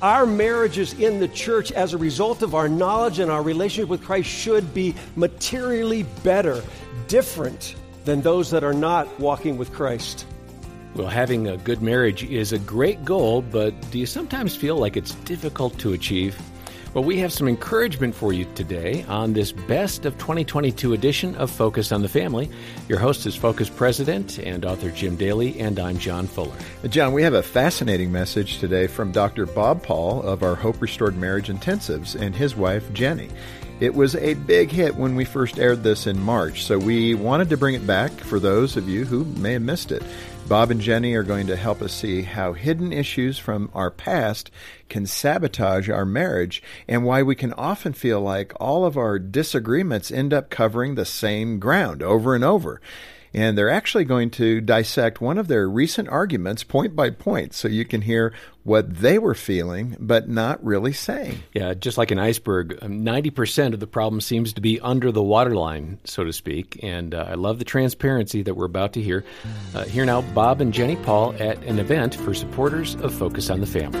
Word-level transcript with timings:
Our 0.00 0.26
marriages 0.26 0.92
in 0.92 1.18
the 1.18 1.26
church, 1.26 1.72
as 1.72 1.92
a 1.92 1.98
result 1.98 2.42
of 2.42 2.54
our 2.54 2.68
knowledge 2.68 3.18
and 3.18 3.32
our 3.32 3.42
relationship 3.42 3.88
with 3.88 4.04
Christ, 4.04 4.28
should 4.28 4.72
be 4.72 4.94
materially 5.16 6.04
better, 6.22 6.62
different 7.08 7.74
than 8.04 8.20
those 8.20 8.50
that 8.52 8.62
are 8.62 8.72
not 8.72 9.18
walking 9.18 9.58
with 9.58 9.72
Christ. 9.72 10.24
Well, 10.94 11.08
having 11.08 11.48
a 11.48 11.56
good 11.56 11.82
marriage 11.82 12.22
is 12.22 12.52
a 12.52 12.60
great 12.60 13.04
goal, 13.04 13.42
but 13.42 13.74
do 13.90 13.98
you 13.98 14.06
sometimes 14.06 14.54
feel 14.54 14.76
like 14.76 14.96
it's 14.96 15.14
difficult 15.16 15.76
to 15.80 15.92
achieve? 15.94 16.40
Well, 16.98 17.04
we 17.04 17.18
have 17.18 17.32
some 17.32 17.46
encouragement 17.46 18.12
for 18.12 18.32
you 18.32 18.44
today 18.56 19.04
on 19.04 19.32
this 19.32 19.52
best 19.52 20.04
of 20.04 20.18
2022 20.18 20.94
edition 20.94 21.36
of 21.36 21.48
Focus 21.48 21.92
on 21.92 22.02
the 22.02 22.08
Family. 22.08 22.50
Your 22.88 22.98
host 22.98 23.24
is 23.24 23.36
Focus 23.36 23.70
President 23.70 24.38
and 24.40 24.64
author 24.64 24.90
Jim 24.90 25.14
Daly, 25.14 25.60
and 25.60 25.78
I'm 25.78 25.98
John 25.98 26.26
Fuller. 26.26 26.56
Uh, 26.82 26.88
John, 26.88 27.12
we 27.12 27.22
have 27.22 27.34
a 27.34 27.42
fascinating 27.44 28.10
message 28.10 28.58
today 28.58 28.88
from 28.88 29.12
Dr. 29.12 29.46
Bob 29.46 29.84
Paul 29.84 30.22
of 30.22 30.42
our 30.42 30.56
Hope 30.56 30.82
Restored 30.82 31.16
Marriage 31.16 31.46
Intensives 31.46 32.20
and 32.20 32.34
his 32.34 32.56
wife, 32.56 32.88
Jenni. 32.88 33.30
It 33.78 33.94
was 33.94 34.16
a 34.16 34.34
big 34.34 34.72
hit 34.72 34.96
when 34.96 35.14
we 35.14 35.24
first 35.24 35.56
aired 35.56 35.84
this 35.84 36.08
in 36.08 36.20
March, 36.20 36.64
so 36.64 36.80
we 36.80 37.14
wanted 37.14 37.48
to 37.50 37.56
bring 37.56 37.76
it 37.76 37.86
back 37.86 38.10
for 38.10 38.40
those 38.40 38.76
of 38.76 38.88
you 38.88 39.04
who 39.04 39.24
may 39.24 39.52
have 39.52 39.62
missed 39.62 39.92
it. 39.92 40.02
Bob 40.48 40.70
and 40.70 40.80
Jenni 40.80 41.14
are 41.14 41.22
going 41.22 41.46
to 41.48 41.56
help 41.56 41.82
us 41.82 41.92
see 41.92 42.22
how 42.22 42.54
hidden 42.54 42.90
issues 42.90 43.38
from 43.38 43.70
our 43.74 43.90
past 43.90 44.50
can 44.88 45.04
sabotage 45.04 45.90
our 45.90 46.06
marriage 46.06 46.62
and 46.88 47.04
why 47.04 47.22
we 47.22 47.34
can 47.34 47.52
often 47.52 47.92
feel 47.92 48.22
like 48.22 48.54
all 48.58 48.86
of 48.86 48.96
our 48.96 49.18
disagreements 49.18 50.10
end 50.10 50.32
up 50.32 50.48
covering 50.48 50.94
the 50.94 51.04
same 51.04 51.58
ground 51.58 52.02
over 52.02 52.34
and 52.34 52.44
over 52.44 52.80
and 53.34 53.56
they're 53.56 53.70
actually 53.70 54.04
going 54.04 54.30
to 54.30 54.60
dissect 54.60 55.20
one 55.20 55.38
of 55.38 55.48
their 55.48 55.68
recent 55.68 56.08
arguments 56.08 56.64
point 56.64 56.96
by 56.96 57.10
point 57.10 57.54
so 57.54 57.68
you 57.68 57.84
can 57.84 58.02
hear 58.02 58.32
what 58.64 58.96
they 58.96 59.18
were 59.18 59.34
feeling 59.34 59.96
but 59.98 60.28
not 60.28 60.62
really 60.64 60.92
saying. 60.92 61.42
Yeah, 61.52 61.74
just 61.74 61.98
like 61.98 62.10
an 62.10 62.18
iceberg, 62.18 62.78
90% 62.80 63.66
um, 63.66 63.72
of 63.74 63.80
the 63.80 63.86
problem 63.86 64.20
seems 64.20 64.52
to 64.54 64.60
be 64.60 64.80
under 64.80 65.10
the 65.12 65.22
waterline, 65.22 65.98
so 66.04 66.24
to 66.24 66.32
speak. 66.32 66.78
And 66.82 67.14
uh, 67.14 67.26
I 67.28 67.34
love 67.34 67.58
the 67.58 67.64
transparency 67.64 68.42
that 68.42 68.54
we're 68.54 68.66
about 68.66 68.92
to 68.94 69.02
hear. 69.02 69.24
Uh, 69.74 69.84
here 69.84 70.04
now, 70.04 70.22
Bob 70.22 70.60
and 70.60 70.72
Jenni 70.72 71.02
Paul 71.02 71.34
at 71.38 71.62
an 71.64 71.78
event 71.78 72.14
for 72.14 72.34
supporters 72.34 72.94
of 72.96 73.14
Focus 73.14 73.50
on 73.50 73.60
the 73.60 73.66
Family. 73.66 73.98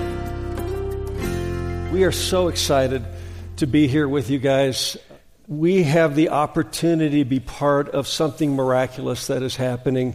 We 1.92 2.04
are 2.04 2.12
so 2.12 2.48
excited 2.48 3.04
to 3.56 3.66
be 3.66 3.88
here 3.88 4.06
with 4.06 4.30
you 4.30 4.38
guys 4.38 4.96
we 5.48 5.84
have 5.84 6.14
the 6.14 6.28
opportunity 6.28 7.24
to 7.24 7.28
be 7.28 7.40
part 7.40 7.88
of 7.88 8.06
something 8.06 8.54
miraculous 8.54 9.28
that 9.28 9.42
is 9.42 9.56
happening 9.56 10.14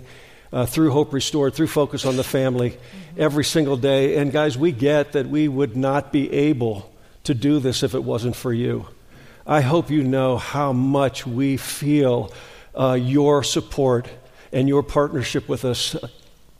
uh, 0.51 0.67
through 0.67 0.91
Hope 0.91 1.11
Restored, 1.11 1.55
through 1.55 1.67
Focus 1.67 2.05
on 2.05 2.17
the 2.17 2.23
Family 2.23 2.77
every 3.17 3.43
single 3.43 3.75
day. 3.75 4.17
And 4.17 4.31
guys, 4.31 4.55
we 4.55 4.71
get 4.71 5.13
that 5.13 5.27
we 5.27 5.47
would 5.47 5.75
not 5.75 6.11
be 6.11 6.31
able 6.31 6.93
to 7.23 7.33
do 7.33 7.57
this 7.57 7.81
if 7.81 7.95
it 7.95 8.03
wasn't 8.03 8.35
for 8.35 8.53
you. 8.53 8.87
I 9.47 9.61
hope 9.61 9.89
you 9.89 10.03
know 10.03 10.37
how 10.37 10.71
much 10.71 11.25
we 11.25 11.57
feel 11.57 12.31
uh, 12.77 12.93
your 12.93 13.43
support 13.43 14.07
and 14.51 14.69
your 14.69 14.83
partnership 14.83 15.49
with 15.49 15.65
us 15.65 15.95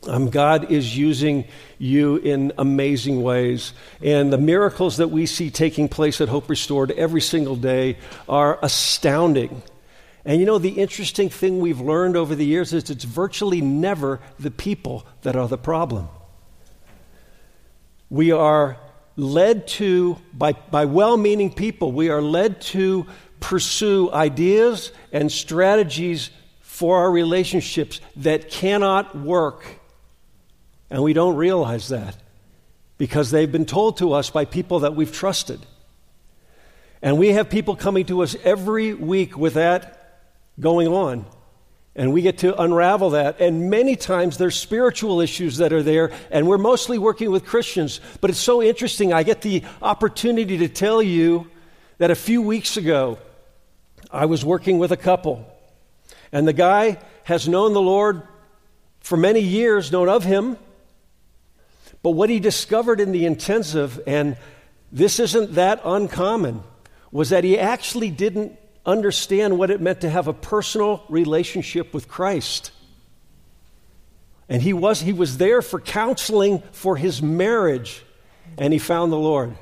um, 0.08 0.30
God 0.30 0.70
is 0.70 0.96
using 0.96 1.44
you 1.78 2.16
in 2.16 2.52
amazing 2.58 3.22
ways. 3.22 3.72
And 4.02 4.32
the 4.32 4.38
miracles 4.38 4.96
that 4.98 5.08
we 5.08 5.26
see 5.26 5.50
taking 5.50 5.88
place 5.88 6.20
at 6.20 6.28
Hope 6.28 6.48
Restored 6.48 6.90
every 6.92 7.20
single 7.20 7.56
day 7.56 7.98
are 8.28 8.58
astounding. 8.62 9.62
And 10.24 10.40
you 10.40 10.46
know, 10.46 10.58
the 10.58 10.70
interesting 10.70 11.28
thing 11.28 11.60
we've 11.60 11.80
learned 11.80 12.16
over 12.16 12.34
the 12.34 12.46
years 12.46 12.72
is 12.72 12.88
it's 12.90 13.04
virtually 13.04 13.60
never 13.60 14.20
the 14.38 14.50
people 14.50 15.06
that 15.22 15.36
are 15.36 15.48
the 15.48 15.58
problem. 15.58 16.08
We 18.08 18.32
are 18.32 18.78
led 19.16 19.66
to, 19.68 20.18
by, 20.32 20.52
by 20.52 20.86
well 20.86 21.16
meaning 21.16 21.52
people, 21.52 21.92
we 21.92 22.08
are 22.08 22.22
led 22.22 22.60
to 22.62 23.06
pursue 23.40 24.10
ideas 24.12 24.92
and 25.12 25.30
strategies 25.30 26.30
for 26.60 26.98
our 26.98 27.10
relationships 27.10 28.00
that 28.16 28.50
cannot 28.50 29.16
work 29.16 29.64
and 30.90 31.02
we 31.02 31.12
don't 31.12 31.36
realize 31.36 31.88
that 31.88 32.16
because 32.98 33.30
they've 33.30 33.50
been 33.50 33.66
told 33.66 33.98
to 33.98 34.12
us 34.12 34.30
by 34.30 34.44
people 34.44 34.80
that 34.80 34.94
we've 34.94 35.12
trusted. 35.12 35.60
And 37.02 37.18
we 37.18 37.32
have 37.32 37.50
people 37.50 37.76
coming 37.76 38.06
to 38.06 38.22
us 38.22 38.36
every 38.44 38.94
week 38.94 39.36
with 39.36 39.54
that 39.54 40.22
going 40.58 40.88
on. 40.88 41.26
And 41.96 42.12
we 42.12 42.22
get 42.22 42.38
to 42.38 42.60
unravel 42.60 43.10
that. 43.10 43.40
And 43.40 43.70
many 43.70 43.94
times 43.94 44.38
there's 44.38 44.56
spiritual 44.56 45.20
issues 45.20 45.58
that 45.58 45.72
are 45.72 45.82
there, 45.82 46.10
and 46.30 46.48
we're 46.48 46.58
mostly 46.58 46.98
working 46.98 47.30
with 47.30 47.44
Christians. 47.44 48.00
But 48.20 48.30
it's 48.30 48.38
so 48.40 48.62
interesting. 48.62 49.12
I 49.12 49.22
get 49.22 49.42
the 49.42 49.62
opportunity 49.80 50.58
to 50.58 50.68
tell 50.68 51.02
you 51.02 51.50
that 51.98 52.10
a 52.10 52.16
few 52.16 52.42
weeks 52.42 52.76
ago, 52.76 53.18
I 54.10 54.26
was 54.26 54.44
working 54.44 54.78
with 54.78 54.90
a 54.90 54.96
couple. 54.96 55.46
And 56.32 56.48
the 56.48 56.52
guy 56.52 56.98
has 57.24 57.46
known 57.46 57.74
the 57.74 57.80
Lord 57.80 58.22
for 59.00 59.16
many 59.16 59.40
years, 59.40 59.92
known 59.92 60.08
of 60.08 60.24
him, 60.24 60.56
but 62.02 62.10
what 62.10 62.30
he 62.30 62.40
discovered 62.40 63.00
in 63.00 63.12
the 63.12 63.26
intensive, 63.26 64.00
and 64.06 64.36
this 64.92 65.18
isn't 65.18 65.54
that 65.54 65.80
uncommon, 65.84 66.62
was 67.10 67.30
that 67.30 67.44
he 67.44 67.58
actually 67.58 68.10
didn't 68.10 68.58
understand 68.84 69.58
what 69.58 69.70
it 69.70 69.80
meant 69.80 70.02
to 70.02 70.10
have 70.10 70.28
a 70.28 70.32
personal 70.32 71.02
relationship 71.08 71.94
with 71.94 72.08
Christ. 72.08 72.70
And 74.48 74.60
he 74.60 74.72
was, 74.72 75.00
he 75.00 75.12
was 75.12 75.38
there 75.38 75.62
for 75.62 75.80
counseling 75.80 76.62
for 76.72 76.96
his 76.96 77.22
marriage, 77.22 78.04
and 78.58 78.72
he 78.72 78.78
found 78.78 79.10
the 79.10 79.16
Lord. 79.16 79.56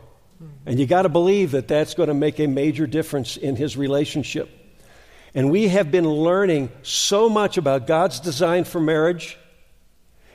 And 0.67 0.79
you 0.79 0.87
got 0.87 1.03
to 1.03 1.09
believe 1.09 1.53
that 1.53 1.69
that's 1.69 1.95
going 1.95 2.09
to 2.09 2.15
make 2.15 2.41
a 2.41 2.47
major 2.47 2.87
difference 2.87 3.37
in 3.37 3.55
his 3.55 3.77
relationship. 3.77 4.51
And 5.35 5.51
we 5.51 5.69
have 5.69 5.91
been 5.91 6.09
learning 6.09 6.71
so 6.83 7.29
much 7.29 7.57
about 7.59 7.87
God's 7.87 8.21
design 8.21 8.65
for 8.65 8.81
marriage 8.81 9.39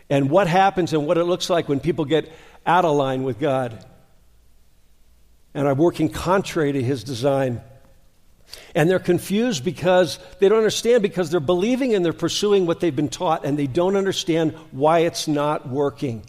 and 0.10 0.30
what 0.30 0.48
happens 0.48 0.94
and 0.94 1.06
what 1.06 1.18
it 1.18 1.26
looks 1.26 1.50
like 1.50 1.68
when 1.68 1.80
people 1.80 2.06
get 2.06 2.32
out 2.66 2.86
of 2.86 2.96
line 2.96 3.24
with 3.24 3.40
God 3.40 3.86
and 5.54 5.68
are 5.68 5.74
working 5.74 6.10
contrary 6.10 6.72
to 6.72 6.82
His 6.82 7.04
design. 7.04 7.62
And 8.74 8.90
they're 8.90 9.00
confused 9.00 9.66
because 9.66 10.20
they 10.40 10.48
don't 10.48 10.60
understand 10.60 11.04
because 11.04 11.30
they're 11.30 11.40
believing 11.40 11.94
and 11.94 12.06
they're 12.06 12.14
pursuing 12.14 12.66
what 12.66 12.80
they've 12.80 12.96
been 12.96 13.10
taught 13.10 13.46
and 13.46 13.60
they 13.60 13.68
don't 13.68 13.98
understand 13.98 14.54
why 14.72 15.00
it's 15.00 15.28
not 15.28 15.68
working. 15.68 16.24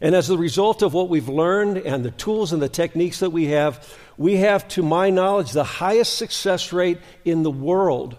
And 0.00 0.14
as 0.14 0.30
a 0.30 0.38
result 0.38 0.82
of 0.82 0.94
what 0.94 1.08
we've 1.08 1.28
learned 1.28 1.76
and 1.78 2.04
the 2.04 2.10
tools 2.10 2.52
and 2.52 2.62
the 2.62 2.68
techniques 2.68 3.20
that 3.20 3.30
we 3.30 3.46
have, 3.46 3.86
we 4.16 4.36
have, 4.36 4.66
to 4.68 4.82
my 4.82 5.10
knowledge, 5.10 5.52
the 5.52 5.64
highest 5.64 6.16
success 6.16 6.72
rate 6.72 6.98
in 7.24 7.42
the 7.42 7.50
world 7.50 8.16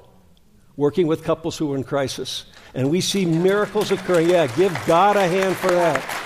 working 0.77 1.07
with 1.07 1.23
couples 1.23 1.57
who 1.57 1.73
are 1.73 1.75
in 1.75 1.83
crisis. 1.83 2.45
And 2.73 2.89
we 2.89 3.01
see 3.01 3.25
miracles 3.25 3.91
occurring. 3.91 4.29
Yeah, 4.29 4.47
give 4.47 4.77
God 4.85 5.17
a 5.17 5.27
hand 5.27 5.57
for 5.57 5.71
that. 5.71 6.21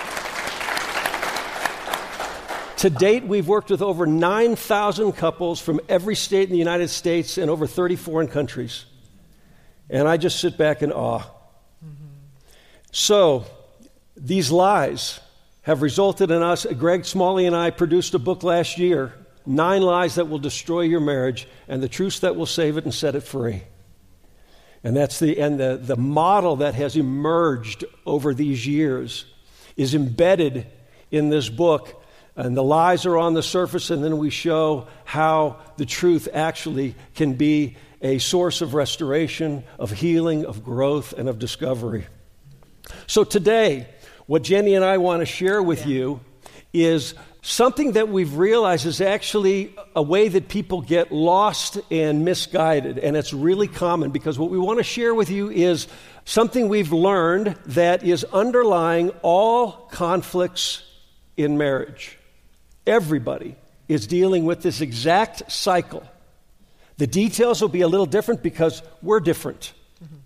To 2.78 2.90
date, 2.90 3.24
we've 3.24 3.48
worked 3.48 3.70
with 3.70 3.80
over 3.80 4.06
9,000 4.06 5.12
couples 5.12 5.60
from 5.60 5.80
every 5.88 6.14
state 6.14 6.44
in 6.44 6.52
the 6.52 6.58
United 6.58 6.88
States 6.88 7.38
and 7.38 7.50
over 7.50 7.66
30 7.66 7.96
foreign 7.96 8.28
countries. 8.28 8.84
And 9.88 10.06
I 10.06 10.18
just 10.18 10.40
sit 10.40 10.58
back 10.58 10.82
in 10.82 10.92
awe. 10.92 11.20
Mm-hmm. 11.20 12.06
So, 12.92 13.46
these 14.16 14.50
lies 14.50 15.20
have 15.62 15.82
resulted 15.82 16.30
in 16.30 16.42
us. 16.42 16.66
Greg 16.78 17.04
Smalley 17.04 17.46
and 17.46 17.56
I 17.56 17.70
produced 17.70 18.14
a 18.14 18.18
book 18.18 18.42
last 18.42 18.78
year 18.78 19.14
Nine 19.46 19.82
Lies 19.82 20.16
That 20.16 20.28
Will 20.28 20.38
Destroy 20.38 20.82
Your 20.82 21.00
Marriage 21.00 21.48
and 21.68 21.82
the 21.82 21.88
Truths 21.88 22.20
That 22.20 22.36
Will 22.36 22.46
Save 22.46 22.76
It 22.76 22.84
and 22.84 22.94
Set 22.94 23.14
It 23.14 23.22
Free. 23.22 23.62
And 24.84 24.96
that's 24.96 25.18
the, 25.18 25.40
and 25.40 25.58
the, 25.58 25.78
the 25.82 25.96
model 25.96 26.56
that 26.56 26.74
has 26.74 26.96
emerged 26.96 27.84
over 28.04 28.34
these 28.34 28.66
years 28.66 29.24
is 29.76 29.94
embedded 29.94 30.66
in 31.10 31.28
this 31.28 31.48
book. 31.48 32.02
And 32.36 32.56
the 32.56 32.62
lies 32.62 33.06
are 33.06 33.16
on 33.16 33.34
the 33.34 33.42
surface, 33.42 33.90
and 33.90 34.04
then 34.04 34.18
we 34.18 34.30
show 34.30 34.88
how 35.04 35.58
the 35.78 35.86
truth 35.86 36.28
actually 36.32 36.94
can 37.14 37.34
be 37.34 37.76
a 38.02 38.18
source 38.18 38.60
of 38.60 38.74
restoration, 38.74 39.64
of 39.78 39.90
healing, 39.90 40.44
of 40.44 40.62
growth, 40.62 41.14
and 41.14 41.28
of 41.28 41.38
discovery. 41.38 42.06
So 43.06 43.24
today, 43.24 43.88
what 44.26 44.42
Jenni 44.42 44.76
and 44.76 44.84
I 44.84 44.98
want 44.98 45.20
to 45.22 45.26
share 45.26 45.62
with 45.62 45.86
yeah. 45.86 45.94
you 45.94 46.20
is 46.72 47.14
something 47.46 47.92
that 47.92 48.08
we've 48.08 48.36
realized 48.36 48.86
is 48.86 49.00
actually 49.00 49.72
a 49.94 50.02
way 50.02 50.26
that 50.26 50.48
people 50.48 50.80
get 50.80 51.12
lost 51.12 51.78
and 51.92 52.24
misguided. 52.24 52.98
And 52.98 53.16
it's 53.16 53.32
really 53.32 53.68
common 53.68 54.10
because 54.10 54.36
what 54.36 54.50
we 54.50 54.58
want 54.58 54.78
to 54.78 54.84
share 54.84 55.14
with 55.14 55.30
you 55.30 55.48
is 55.48 55.86
something 56.24 56.68
we've 56.68 56.92
learned 56.92 57.56
that 57.66 58.02
is 58.02 58.24
underlying 58.24 59.10
all 59.22 59.70
conflicts 59.92 60.82
in 61.36 61.56
marriage. 61.56 62.18
Everybody 62.84 63.54
is 63.86 64.08
dealing 64.08 64.44
with 64.44 64.62
this 64.62 64.80
exact 64.80 65.50
cycle. 65.50 66.02
The 66.96 67.06
details 67.06 67.60
will 67.60 67.68
be 67.68 67.82
a 67.82 67.88
little 67.88 68.06
different 68.06 68.42
because 68.42 68.82
we're 69.02 69.20
different, 69.20 69.72
mm-hmm. 70.02 70.16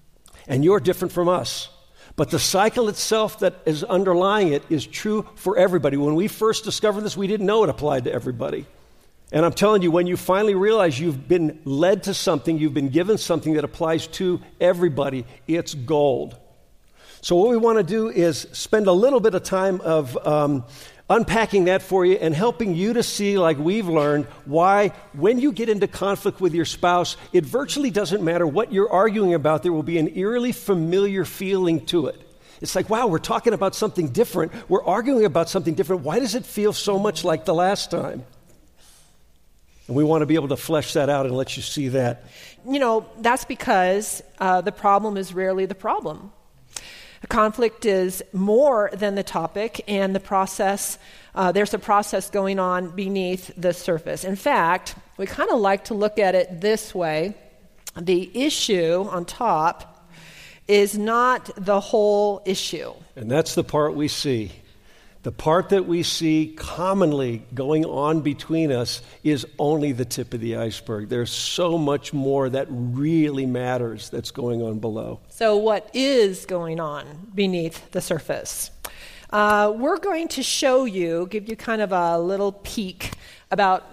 and 0.49 0.65
you're 0.65 0.81
different 0.81 1.13
from 1.13 1.29
us. 1.29 1.69
But 2.21 2.29
the 2.29 2.39
cycle 2.39 2.91
itself 2.91 3.39
that 3.39 3.55
is 3.65 3.83
underlying 3.83 4.53
it 4.53 4.63
is 4.69 4.87
true 4.87 5.27
for 5.37 5.57
everybody. 5.57 5.97
When 5.97 6.15
we 6.15 6.29
first 6.29 6.65
discovered 6.65 7.01
this, 7.01 7.17
we 7.17 7.27
didn't 7.27 7.47
know 7.47 7.65
it 7.65 7.71
applied 7.71 8.05
to 8.05 8.13
everybody. 8.13 8.67
And 9.33 9.43
I'm 9.43 9.55
telling 9.55 9.81
you, 9.81 9.91
when 9.91 10.07
you 10.07 10.19
finally 10.19 10.55
realize 10.55 11.01
you've 11.01 11.27
been 11.27 11.63
led 11.65 12.03
to 12.03 12.13
something, 12.13 12.59
you've 12.59 12.75
been 12.75 12.91
given 12.91 13.17
something 13.17 13.55
that 13.55 13.65
applies 13.65 14.07
to 14.09 14.39
everybody, 14.61 15.25
it's 15.49 15.73
gold. 15.73 16.37
So, 17.23 17.37
what 17.37 17.49
we 17.49 17.57
want 17.57 17.79
to 17.79 17.83
do 17.83 18.11
is 18.11 18.47
spend 18.53 18.87
a 18.87 18.93
little 18.93 19.21
bit 19.21 19.35
of 19.35 19.43
time 19.43 19.81
of 19.81 20.15
um, 20.27 20.65
unpacking 21.11 21.65
that 21.65 21.83
for 21.83 22.07
you 22.07 22.15
and 22.15 22.35
helping 22.35 22.75
you 22.75 22.93
to 22.95 23.03
see, 23.03 23.37
like 23.37 23.59
we've 23.59 23.89
learned, 23.89 24.25
why 24.47 24.89
when 25.13 25.41
you 25.41 25.53
get 25.53 25.69
into 25.69 25.89
conflict 25.89 26.41
with 26.41 26.55
your 26.55 26.65
spouse, 26.65 27.17
it 27.33 27.45
virtually 27.45 27.91
doesn't 27.91 28.23
matter 28.23 28.47
what 28.47 28.73
you're 28.73 28.91
arguing 28.91 29.35
about, 29.35 29.63
there 29.65 29.73
will 29.73 29.83
be 29.83 29.99
an 29.99 30.17
eerily 30.17 30.53
familiar 30.53 31.25
feeling 31.25 31.85
to 31.87 32.07
it. 32.07 32.19
It's 32.61 32.77
like, 32.77 32.89
wow, 32.89 33.07
we're 33.07 33.19
talking 33.19 33.55
about 33.55 33.75
something 33.75 34.09
different. 34.09 34.53
We're 34.69 34.85
arguing 34.85 35.25
about 35.25 35.49
something 35.49 35.75
different. 35.75 36.03
Why 36.03 36.19
does 36.19 36.35
it 36.35 36.47
feel 36.47 36.73
so 36.73 36.99
much 36.99 37.25
like 37.25 37.45
the 37.45 37.55
last 37.55 37.91
time? 37.91 38.25
And 39.89 39.97
we 39.97 40.05
want 40.05 40.23
to 40.23 40.27
be 40.27 40.37
able 40.37 40.49
to 40.49 40.57
flesh 40.57 40.93
that 40.93 41.09
out 41.09 41.27
and 41.27 41.35
let 41.35 41.57
you 41.57 41.63
see 41.63 41.89
that. 41.89 42.25
You 42.69 42.79
know, 42.79 43.07
that's 43.19 43.45
because 43.45 44.23
uh, 44.39 44.61
the 44.61 44.73
problem 44.73 45.17
is 45.17 45.35
rarely 45.35 45.67
the 45.67 45.75
problem. 45.75 46.33
A 47.23 47.27
conflict 47.27 47.85
is 47.85 48.23
more 48.33 48.91
than 48.95 49.15
the 49.15 49.23
topic, 49.23 49.85
and 49.87 50.15
the 50.15 50.21
process, 50.21 50.99
uh, 51.35 51.53
there's 51.53 51.75
a 51.75 51.79
process 51.79 52.31
going 52.31 52.59
on 52.59 52.91
beneath 52.91 53.53
the 53.57 53.75
surface. 53.75 54.25
In 54.25 54.37
fact, 54.37 54.95
we 55.19 55.27
kind 55.27 55.51
of 55.51 55.61
like 55.61 55.85
to 55.85 55.95
look 55.95 56.19
at 56.19 56.35
it 56.35 56.61
this 56.61 56.95
way 56.95 57.35
the 57.97 58.31
issue 58.35 59.07
on 59.11 59.25
top 59.25 60.09
is 60.69 60.97
not 60.97 61.51
the 61.57 61.81
whole 61.81 62.41
issue. 62.47 62.93
And 63.17 63.31
that's 63.31 63.55
the 63.55 63.65
part 63.65 63.95
we 63.95 64.07
see. 64.07 64.53
The 65.23 65.33
part 65.33 65.69
that 65.69 65.87
we 65.87 66.03
see 66.03 66.55
commonly 66.57 67.45
going 67.53 67.85
on 67.85 68.23
between 68.23 68.73
us 68.73 69.03
is 69.23 69.47
only 69.59 69.93
the 69.93 70.07
tip 70.07 70.33
of 70.33 70.41
the 70.41 70.57
iceberg. 70.57 71.11
There's 71.11 71.31
so 71.31 71.77
much 71.77 72.15
more 72.15 72.49
that 72.49 72.67
really 72.71 73.45
matters 73.45 74.09
that's 74.09 74.31
going 74.31 74.63
on 74.63 74.79
below. 74.79 75.21
So, 75.29 75.59
what 75.59 75.91
is 75.93 76.47
going 76.47 76.81
on 76.81 77.33
beneath 77.35 77.91
the 77.91 78.01
surface? 78.01 78.71
Uh, 79.29 79.75
we're 79.77 79.99
going 79.99 80.29
to 80.29 80.43
show 80.43 80.87
you, 80.87 81.27
give 81.31 81.51
you 81.51 81.57
kind 81.57 81.83
of 81.83 81.93
a 81.93 82.19
little 82.19 82.53
peek 82.53 83.13
about 83.51 83.85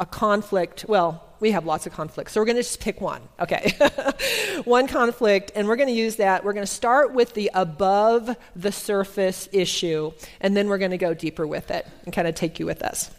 a 0.00 0.06
conflict. 0.06 0.84
Well, 0.88 1.31
we 1.42 1.50
have 1.50 1.66
lots 1.66 1.86
of 1.86 1.92
conflicts. 1.92 2.32
So 2.32 2.40
we're 2.40 2.46
going 2.46 2.56
to 2.56 2.62
just 2.62 2.80
pick 2.80 3.00
one. 3.00 3.20
Okay. 3.40 3.76
one 4.64 4.86
conflict, 4.86 5.50
and 5.56 5.66
we're 5.66 5.76
going 5.76 5.88
to 5.88 5.94
use 5.94 6.16
that. 6.16 6.44
We're 6.44 6.52
going 6.52 6.64
to 6.64 6.72
start 6.72 7.12
with 7.12 7.34
the 7.34 7.50
above 7.52 8.34
the 8.54 8.70
surface 8.70 9.48
issue, 9.52 10.12
and 10.40 10.56
then 10.56 10.68
we're 10.68 10.78
going 10.78 10.92
to 10.92 10.98
go 10.98 11.14
deeper 11.14 11.44
with 11.44 11.72
it 11.72 11.84
and 12.04 12.14
kind 12.14 12.28
of 12.28 12.36
take 12.36 12.60
you 12.60 12.64
with 12.64 12.80
us. 12.80 13.10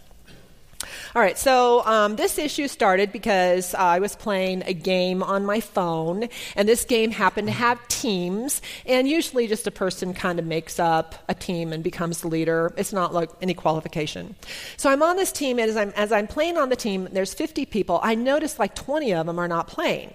All 1.15 1.21
right, 1.21 1.38
so 1.38 1.85
um, 1.85 2.15
this 2.15 2.38
issue 2.38 2.68
started 2.68 3.12
because 3.12 3.74
I 3.74 4.00
was 4.00 4.15
playing 4.15 4.63
a 4.65 4.74
game 4.74 5.24
on 5.24 5.45
my 5.45 5.59
phone, 5.59 6.30
and 6.56 6.68
this 6.68 6.85
game 6.85 7.12
happened 7.12 7.47
to 7.47 7.53
have 7.53 7.85
teams, 7.88 8.62
and 8.85 9.07
usually 9.07 9.47
just 9.47 9.68
a 9.68 9.71
person 9.71 10.13
kind 10.13 10.39
of 10.39 10.45
makes 10.45 10.80
up 10.80 11.15
a 11.27 11.33
team 11.33 11.74
and 11.74 11.83
becomes 11.83 12.21
the 12.21 12.27
leader. 12.27 12.74
It's 12.77 12.94
not 12.94 13.13
like 13.13 13.30
any 13.41 13.53
qualification. 13.53 14.35
So 14.77 14.89
I'm 14.89 15.03
on 15.03 15.15
this 15.15 15.31
team, 15.31 15.59
and 15.59 15.69
as 15.69 15.77
I'm, 15.77 15.89
as 15.91 16.12
I'm 16.12 16.27
playing 16.27 16.57
on 16.57 16.69
the 16.69 16.75
team, 16.75 17.07
there's 17.12 17.33
50 17.33 17.65
people. 17.65 18.00
I 18.03 18.15
notice 18.15 18.59
like 18.59 18.75
20 18.75 19.13
of 19.13 19.25
them 19.25 19.39
are 19.39 19.47
not 19.47 19.68
playing. 19.68 20.13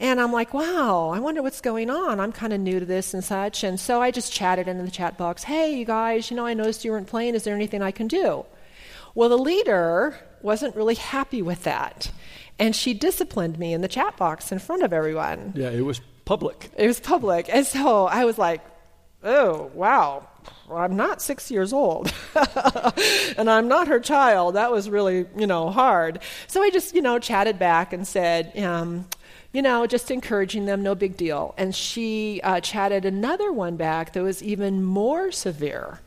And 0.00 0.20
I'm 0.20 0.32
like, 0.32 0.52
wow, 0.52 1.10
I 1.10 1.20
wonder 1.20 1.42
what's 1.42 1.60
going 1.60 1.88
on. 1.88 2.18
I'm 2.18 2.32
kind 2.32 2.52
of 2.52 2.60
new 2.60 2.80
to 2.80 2.86
this 2.86 3.14
and 3.14 3.22
such. 3.22 3.62
And 3.62 3.78
so 3.78 4.02
I 4.02 4.10
just 4.10 4.32
chatted 4.32 4.66
into 4.66 4.82
the 4.82 4.90
chat 4.90 5.16
box, 5.16 5.44
hey, 5.44 5.76
you 5.78 5.84
guys, 5.84 6.30
you 6.30 6.36
know, 6.36 6.44
I 6.44 6.54
noticed 6.54 6.84
you 6.84 6.90
weren't 6.90 7.06
playing. 7.06 7.34
Is 7.34 7.44
there 7.44 7.54
anything 7.54 7.80
I 7.80 7.92
can 7.92 8.08
do? 8.08 8.44
Well, 9.14 9.28
the 9.28 9.38
leader 9.38 10.18
wasn't 10.42 10.76
really 10.76 10.96
happy 10.96 11.42
with 11.42 11.64
that. 11.64 12.10
And 12.58 12.74
she 12.74 12.94
disciplined 12.94 13.58
me 13.58 13.72
in 13.72 13.80
the 13.80 13.88
chat 13.88 14.16
box 14.16 14.52
in 14.52 14.58
front 14.58 14.82
of 14.82 14.92
everyone. 14.92 15.52
Yeah, 15.56 15.70
it 15.70 15.82
was 15.82 16.00
public. 16.24 16.70
It 16.76 16.86
was 16.86 17.00
public. 17.00 17.48
And 17.48 17.66
so 17.66 18.06
I 18.06 18.24
was 18.24 18.38
like, 18.38 18.60
oh, 19.22 19.70
wow. 19.74 20.28
I'm 20.72 20.96
not 20.96 21.20
six 21.20 21.50
years 21.50 21.72
old. 21.72 22.12
and 23.36 23.50
I'm 23.50 23.68
not 23.68 23.88
her 23.88 23.98
child. 23.98 24.54
That 24.54 24.70
was 24.70 24.88
really, 24.88 25.26
you 25.36 25.46
know, 25.46 25.70
hard. 25.70 26.20
So 26.46 26.62
I 26.62 26.70
just, 26.70 26.94
you 26.94 27.02
know, 27.02 27.18
chatted 27.18 27.58
back 27.58 27.92
and 27.92 28.06
said, 28.06 28.56
um, 28.58 29.06
you 29.52 29.62
know, 29.62 29.86
just 29.86 30.10
encouraging 30.10 30.66
them, 30.66 30.82
no 30.82 30.94
big 30.94 31.16
deal. 31.16 31.54
And 31.56 31.74
she 31.74 32.40
uh, 32.42 32.60
chatted 32.60 33.04
another 33.04 33.52
one 33.52 33.76
back 33.76 34.12
that 34.12 34.22
was 34.22 34.42
even 34.42 34.82
more 34.82 35.30
severe. 35.32 36.00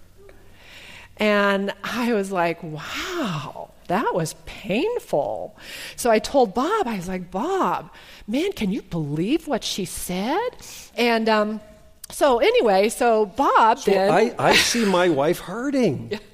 And 1.18 1.74
I 1.84 2.14
was 2.14 2.32
like, 2.32 2.62
wow, 2.62 3.72
that 3.88 4.14
was 4.14 4.36
painful. 4.46 5.58
So 5.96 6.12
I 6.12 6.20
told 6.20 6.54
Bob, 6.54 6.88
I 6.88 6.96
was 6.96 7.08
like, 7.08 7.32
Bob, 7.32 7.90
man, 8.28 8.52
can 8.52 8.72
you 8.72 8.82
believe 8.82 9.48
what 9.48 9.64
she 9.64 9.86
said? 9.86 10.50
And 10.96 11.28
um, 11.28 11.62
so 12.10 12.40
anyway, 12.40 12.90
so 12.90 13.26
Bob 13.26 13.80
so 13.80 13.92
then. 13.92 14.12
I, 14.12 14.36
I 14.38 14.56
see 14.56 14.86
my 14.86 15.10
wife 15.10 15.40
hurting. 15.40 16.20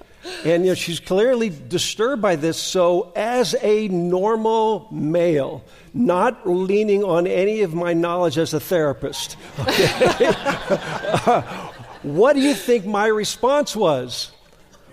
And 0.46 0.64
you 0.64 0.72
know, 0.72 0.76
she's 0.76 1.02
clearly 1.02 1.50
disturbed 1.50 2.22
by 2.22 2.38
this. 2.38 2.58
So, 2.58 3.12
as 3.14 3.56
a 3.62 3.90
normal 3.90 4.88
male, 4.90 5.64
not 5.94 6.48
leaning 6.48 7.04
on 7.04 7.28
any 7.28 7.62
of 7.62 7.74
my 7.74 7.94
knowledge 7.94 8.38
as 8.38 8.54
a 8.54 8.60
therapist, 8.60 9.36
okay, 9.60 10.32
what 12.04 12.34
do 12.34 12.42
you 12.42 12.54
think 12.54 12.86
my 12.86 13.08
response 13.08 13.76
was? 13.76 14.32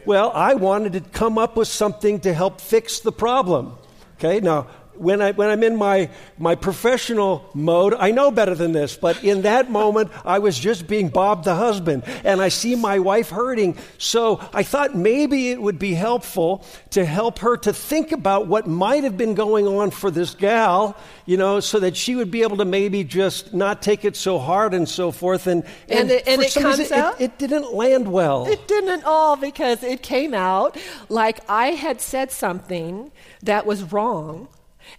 Well, 0.06 0.32
I 0.34 0.54
wanted 0.54 0.92
to 0.94 1.00
come 1.00 1.38
up 1.38 1.56
with 1.56 1.68
something 1.68 2.20
to 2.20 2.32
help 2.32 2.60
fix 2.60 3.00
the 3.00 3.12
problem. 3.12 3.76
Okay, 4.18 4.40
now 4.40 4.66
when, 5.00 5.22
I, 5.22 5.32
when 5.32 5.48
I'm 5.48 5.62
in 5.62 5.76
my, 5.76 6.10
my 6.36 6.54
professional 6.54 7.48
mode, 7.54 7.94
I 7.94 8.10
know 8.10 8.30
better 8.30 8.54
than 8.54 8.72
this, 8.72 8.96
but 8.96 9.24
in 9.24 9.42
that 9.42 9.70
moment, 9.70 10.10
I 10.24 10.40
was 10.40 10.58
just 10.58 10.86
being 10.86 11.08
Bob 11.08 11.42
the 11.44 11.54
husband, 11.54 12.04
and 12.22 12.42
I 12.42 12.50
see 12.50 12.76
my 12.76 12.98
wife 12.98 13.30
hurting. 13.30 13.78
So 13.96 14.40
I 14.52 14.62
thought 14.62 14.94
maybe 14.94 15.50
it 15.50 15.60
would 15.60 15.78
be 15.78 15.94
helpful 15.94 16.64
to 16.90 17.04
help 17.06 17.38
her 17.38 17.56
to 17.56 17.72
think 17.72 18.12
about 18.12 18.46
what 18.46 18.66
might 18.66 19.04
have 19.04 19.16
been 19.16 19.34
going 19.34 19.66
on 19.66 19.90
for 19.90 20.10
this 20.10 20.34
gal, 20.34 20.96
you 21.24 21.38
know, 21.38 21.60
so 21.60 21.80
that 21.80 21.96
she 21.96 22.14
would 22.14 22.30
be 22.30 22.42
able 22.42 22.58
to 22.58 22.66
maybe 22.66 23.02
just 23.02 23.54
not 23.54 23.80
take 23.80 24.04
it 24.04 24.16
so 24.16 24.38
hard 24.38 24.74
and 24.74 24.86
so 24.86 25.10
forth. 25.10 25.46
And, 25.46 25.64
and, 25.88 26.00
and 26.00 26.10
it, 26.10 26.28
and 26.28 26.42
it 26.42 26.52
comes 26.52 26.78
reason, 26.78 26.98
out? 26.98 27.18
It, 27.18 27.30
it 27.30 27.38
didn't 27.38 27.72
land 27.72 28.12
well. 28.12 28.46
It 28.46 28.68
didn't 28.68 28.90
at 29.00 29.04
all 29.04 29.36
because 29.36 29.82
it 29.82 30.02
came 30.02 30.34
out 30.34 30.76
like 31.08 31.40
I 31.48 31.68
had 31.68 32.02
said 32.02 32.30
something 32.30 33.12
that 33.42 33.64
was 33.64 33.82
wrong 33.92 34.48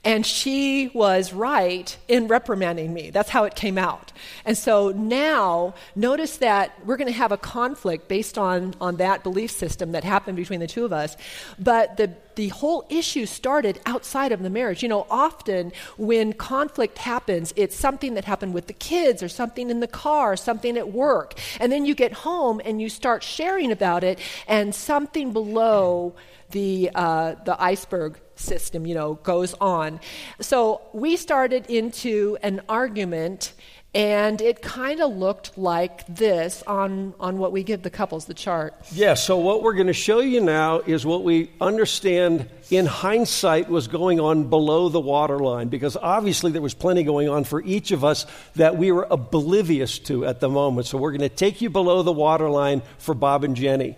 and 0.04 0.26
she 0.26 0.90
was 0.94 1.34
right 1.34 1.96
in 2.08 2.28
reprimanding 2.28 2.94
me. 2.94 3.10
That's 3.10 3.30
how 3.30 3.44
it 3.44 3.56
came 3.56 3.78
out. 3.78 4.12
And 4.46 4.58
so 4.58 4.90
now, 4.90 5.76
notice 5.96 6.38
that 6.38 6.74
we're 6.86 6.98
going 6.98 7.12
to 7.12 7.18
have 7.18 7.32
a 7.32 7.38
conflict 7.38 8.08
based 8.08 8.38
on, 8.38 8.74
on 8.82 8.98
that 8.98 9.24
belief 9.24 9.52
system 9.52 9.92
that 9.92 10.04
happened 10.04 10.38
between 10.38 10.60
the 10.60 10.68
two 10.68 10.86
of 10.86 10.94
us. 10.94 11.16
But 11.60 11.98
the, 11.98 12.14
the 12.36 12.50
whole 12.50 12.86
issue 12.90 13.26
started 13.26 13.80
outside 13.86 14.32
of 14.32 14.42
the 14.42 14.50
marriage. 14.50 14.82
You 14.82 14.90
know, 14.90 15.06
often 15.10 15.72
when 15.98 16.34
conflict 16.34 16.98
happens, 16.98 17.54
it's 17.56 17.76
something 17.76 18.16
that 18.16 18.26
happened 18.26 18.54
with 18.54 18.68
the 18.68 18.74
kids 18.74 19.22
or 19.22 19.30
something 19.30 19.70
in 19.70 19.80
the 19.80 19.88
car, 19.88 20.36
something 20.36 20.78
at 20.78 20.92
work. 20.92 21.40
And 21.60 21.72
then 21.72 21.86
you 21.86 21.96
get 21.96 22.14
home 22.14 22.62
and 22.64 22.82
you 22.82 22.90
start 22.90 23.24
sharing 23.24 23.72
about 23.72 24.04
it, 24.04 24.20
and 24.48 24.74
something 24.74 25.34
below 25.34 26.16
the, 26.52 26.90
uh, 26.96 27.36
the 27.46 27.62
iceberg 27.62 28.20
system, 28.42 28.86
you 28.86 28.96
know, 28.96 29.16
goes 29.16 29.54
on. 29.62 30.00
So 30.40 30.82
we 30.94 31.18
started 31.18 31.70
into 31.70 32.38
an 32.42 32.62
argument 32.68 33.54
and 33.94 34.40
it 34.40 34.62
kind 34.62 35.02
of 35.02 35.18
looked 35.18 35.58
like 35.58 36.08
this 36.08 36.64
on, 36.66 37.14
on 37.20 37.40
what 37.40 37.52
we 37.52 37.62
give 37.62 37.82
the 37.82 37.90
couples, 37.90 38.24
the 38.24 38.34
chart. 38.34 38.74
Yeah, 38.94 39.16
so 39.16 39.36
what 39.38 39.64
we're 39.64 39.74
going 39.74 39.88
to 39.88 39.94
show 39.94 40.22
you 40.22 40.40
now 40.40 40.80
is 40.80 41.06
what 41.06 41.26
we 41.26 41.52
understand 41.60 42.50
in 42.70 42.86
hindsight 42.86 43.70
was 43.70 43.90
going 43.90 44.22
on 44.22 44.50
below 44.50 44.88
the 44.88 45.02
waterline, 45.02 45.68
because 45.68 45.98
obviously 45.98 46.54
there 46.54 46.62
was 46.62 46.74
plenty 46.74 47.04
going 47.04 47.28
on 47.28 47.44
for 47.44 47.62
each 47.64 47.92
of 47.92 48.06
us 48.06 48.26
that 48.56 48.78
we 48.78 48.94
were 48.94 49.08
oblivious 49.12 50.00
to 50.00 50.26
at 50.26 50.40
the 50.40 50.48
moment. 50.48 50.88
So 50.88 50.98
we're 50.98 51.12
going 51.12 51.30
to 51.30 51.36
take 51.36 51.60
you 51.60 51.70
below 51.70 52.02
the 52.02 52.14
waterline 52.14 52.84
for 52.98 53.14
Bob 53.14 53.44
and 53.44 53.58
Jenni. 53.58 53.98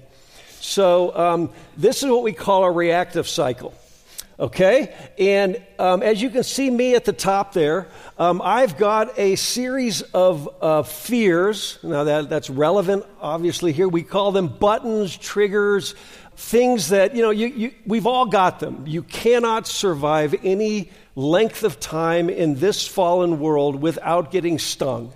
So 0.59 1.15
um, 1.15 1.51
this 1.77 2.01
is 2.01 2.09
what 2.09 2.23
we 2.23 2.33
call 2.33 2.63
a 2.63 2.71
reactive 2.71 3.27
cycle. 3.27 3.75
Okay? 4.43 4.93
And 5.17 5.63
um, 5.79 6.03
as 6.03 6.21
you 6.21 6.29
can 6.29 6.43
see 6.43 6.69
me 6.69 6.95
at 6.95 7.05
the 7.05 7.13
top 7.13 7.53
there, 7.53 7.87
um, 8.17 8.41
I've 8.43 8.77
got 8.77 9.17
a 9.17 9.37
series 9.37 10.01
of 10.01 10.49
uh, 10.61 10.83
fears. 10.83 11.79
Now, 11.81 12.03
that, 12.03 12.27
that's 12.27 12.49
relevant, 12.49 13.05
obviously, 13.21 13.71
here. 13.71 13.87
We 13.87 14.03
call 14.03 14.33
them 14.33 14.49
buttons, 14.49 15.15
triggers, 15.15 15.95
things 16.35 16.89
that, 16.89 17.15
you 17.15 17.21
know, 17.21 17.29
you, 17.29 17.47
you, 17.47 17.73
we've 17.85 18.05
all 18.05 18.25
got 18.25 18.59
them. 18.59 18.83
You 18.85 19.03
cannot 19.03 19.65
survive 19.65 20.35
any 20.43 20.91
length 21.15 21.63
of 21.63 21.79
time 21.79 22.29
in 22.29 22.55
this 22.55 22.85
fallen 22.85 23.39
world 23.39 23.81
without 23.81 24.29
getting 24.29 24.59
stung. 24.59 25.13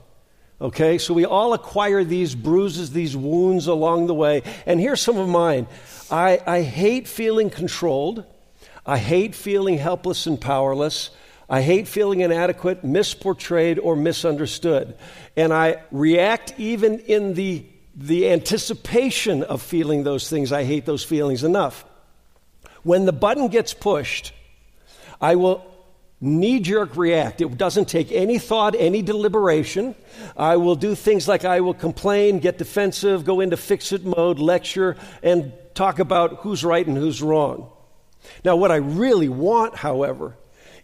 Okay, 0.61 0.97
so 0.97 1.13
we 1.13 1.25
all 1.25 1.51
acquire 1.51 2.05
these 2.05 2.33
bruises, 2.33 2.91
these 2.93 3.17
wounds 3.17 3.67
along 3.67 4.07
the 4.07 4.13
way. 4.13 4.43
And 4.65 4.79
here's 4.79 5.01
some 5.01 5.17
of 5.17 5.27
mine 5.27 5.67
I, 6.09 6.39
I 6.47 6.61
hate 6.61 7.09
feeling 7.09 7.49
controlled. 7.49 8.23
I 8.87 8.97
hate 8.97 9.35
feeling 9.35 9.77
helpless 9.77 10.27
and 10.27 10.39
powerless. 10.39 11.09
I 11.49 11.61
hate 11.61 11.89
feeling 11.89 12.21
inadequate, 12.21 12.85
misportrayed, 12.85 13.79
or 13.83 13.97
misunderstood. 13.97 14.97
And 15.35 15.53
I 15.53 15.81
react 15.91 16.53
even 16.57 16.99
in 16.99 17.33
the, 17.33 17.65
the 17.95 18.29
anticipation 18.29 19.43
of 19.43 19.61
feeling 19.61 20.03
those 20.03 20.29
things. 20.29 20.53
I 20.53 20.63
hate 20.63 20.85
those 20.85 21.03
feelings 21.03 21.43
enough. 21.43 21.83
When 22.83 23.05
the 23.05 23.11
button 23.11 23.49
gets 23.49 23.73
pushed, 23.73 24.31
I 25.19 25.35
will 25.35 25.65
knee 26.21 26.61
jerk 26.61 26.95
react. 26.95 27.41
It 27.41 27.57
doesn't 27.57 27.89
take 27.89 28.11
any 28.13 28.39
thought, 28.39 28.73
any 28.77 29.01
deliberation. 29.01 29.95
I 30.37 30.55
will 30.55 30.75
do 30.75 30.95
things 30.95 31.27
like 31.27 31.43
I 31.43 31.59
will 31.59 31.73
complain, 31.73 32.39
get 32.39 32.57
defensive, 32.57 33.25
go 33.25 33.41
into 33.41 33.57
fix 33.57 33.91
it 33.91 34.05
mode, 34.05 34.39
lecture, 34.39 34.95
and 35.21 35.51
talk 35.75 35.99
about 35.99 36.37
who's 36.37 36.63
right 36.63 36.87
and 36.87 36.95
who's 36.97 37.21
wrong. 37.21 37.69
Now, 38.43 38.55
what 38.55 38.71
I 38.71 38.77
really 38.77 39.29
want, 39.29 39.75
however, 39.75 40.35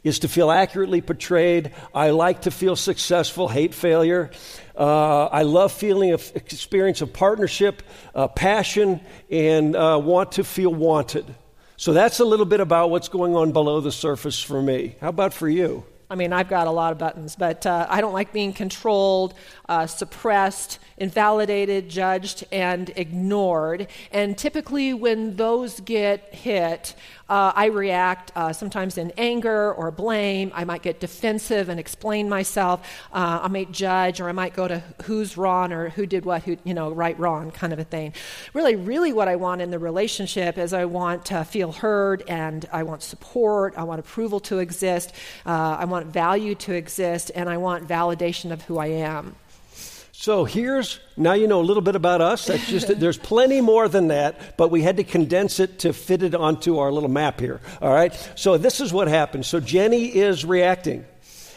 is 0.04 0.20
to 0.20 0.28
feel 0.28 0.52
accurately 0.52 1.02
portrayed. 1.02 1.72
I 1.94 2.10
like 2.10 2.42
to 2.42 2.52
feel 2.52 2.76
successful, 2.76 3.48
hate 3.48 3.74
failure. 3.74 4.32
Uh, 4.78 5.26
I 5.26 5.44
love 5.44 5.72
feeling 5.72 6.12
of 6.12 6.32
experience 6.36 7.02
of 7.02 7.14
partnership, 7.14 7.84
uh, 8.14 8.28
passion, 8.28 9.00
and 9.32 9.76
uh, 9.76 10.00
want 10.04 10.34
to 10.34 10.44
feel 10.44 10.74
wanted. 10.74 11.26
So 11.78 11.94
that's 11.94 12.20
a 12.20 12.26
little 12.26 12.46
bit 12.46 12.60
about 12.60 12.90
what's 12.90 13.08
going 13.08 13.36
on 13.36 13.52
below 13.52 13.82
the 13.82 13.92
surface 13.92 14.42
for 14.42 14.62
me. 14.62 14.96
How 15.02 15.10
about 15.10 15.34
for 15.34 15.50
you? 15.50 15.86
I 16.14 16.16
mean, 16.16 16.32
I've 16.32 16.48
got 16.48 16.68
a 16.68 16.72
lot 16.72 16.92
of 16.92 17.00
buttons, 17.00 17.36
but 17.36 17.66
uh, 17.66 17.88
I 17.90 18.00
don't 18.00 18.14
like 18.14 18.32
being 18.32 18.54
controlled, 18.54 19.34
uh, 19.68 19.88
suppressed, 19.88 20.78
invalidated, 20.96 21.90
judged, 21.90 22.46
and 22.52 22.92
ignored. 22.96 23.88
And 24.12 24.38
typically, 24.38 24.94
when 24.94 25.38
those 25.38 25.80
get 25.80 26.32
hit, 26.32 26.94
uh, 27.30 27.52
I 27.56 27.66
react 27.66 28.32
uh, 28.36 28.54
sometimes 28.54 28.98
in 28.98 29.12
anger 29.18 29.74
or 29.74 29.90
blame. 29.90 30.52
I 30.54 30.66
might 30.66 30.84
get 30.84 31.00
defensive 31.00 31.68
and 31.70 31.80
explain 31.80 32.30
myself. 32.30 32.88
Uh, 33.12 33.40
I 33.42 33.48
might 33.48 33.72
judge, 33.72 34.22
or 34.22 34.30
I 34.30 34.34
might 34.34 34.54
go 34.54 34.68
to 34.68 34.84
who's 35.06 35.36
wrong 35.36 35.74
or 35.74 35.90
who 35.90 36.06
did 36.06 36.26
what, 36.26 36.44
who, 36.44 36.58
you 36.64 36.76
know, 36.76 36.92
right, 36.92 37.18
wrong 37.18 37.50
kind 37.50 37.74
of 37.74 37.80
a 37.80 37.86
thing. 37.86 38.14
Really, 38.54 38.76
really, 38.76 39.14
what 39.14 39.28
I 39.28 39.38
want 39.38 39.62
in 39.62 39.72
the 39.72 39.80
relationship 39.80 40.60
is 40.60 40.74
I 40.74 40.86
want 40.86 41.26
to 41.26 41.44
feel 41.44 41.72
heard 41.72 42.24
and 42.28 42.68
I 42.72 42.84
want 42.84 43.02
support. 43.02 43.74
I 43.78 43.84
want 43.84 44.00
approval 44.00 44.40
to 44.42 44.60
exist. 44.60 45.14
Uh, 45.46 45.78
I 45.80 45.86
want 46.04 46.14
value 46.14 46.56
to 46.56 46.74
exist, 46.74 47.32
and 47.34 47.50
I 47.50 47.58
want 47.58 47.88
validation 47.88 48.52
of 48.52 48.62
who 48.64 48.78
I 48.78 48.88
am. 48.88 49.36
So 50.12 50.46
here's 50.46 51.00
now 51.18 51.34
you 51.34 51.48
know 51.48 51.60
a 51.60 51.64
little 51.64 51.82
bit 51.82 51.96
about 51.96 52.22
us. 52.22 52.46
That's 52.46 52.68
just 52.68 53.00
there's 53.00 53.18
plenty 53.18 53.62
more 53.62 53.88
than 53.88 54.10
that, 54.10 54.58
but 54.58 54.70
we 54.70 54.82
had 54.82 54.98
to 54.98 55.04
condense 55.04 55.60
it 55.60 55.80
to 55.80 55.94
fit 55.94 56.24
it 56.24 56.36
onto 56.36 56.80
our 56.80 56.92
little 56.92 57.10
map 57.10 57.40
here. 57.40 57.62
All 57.82 57.94
right. 57.94 58.14
So 58.36 58.58
this 58.58 58.80
is 58.80 58.94
what 58.94 59.08
happened. 59.08 59.46
So 59.46 59.60
Jenni 59.60 60.14
is 60.14 60.46
reacting, 60.46 61.06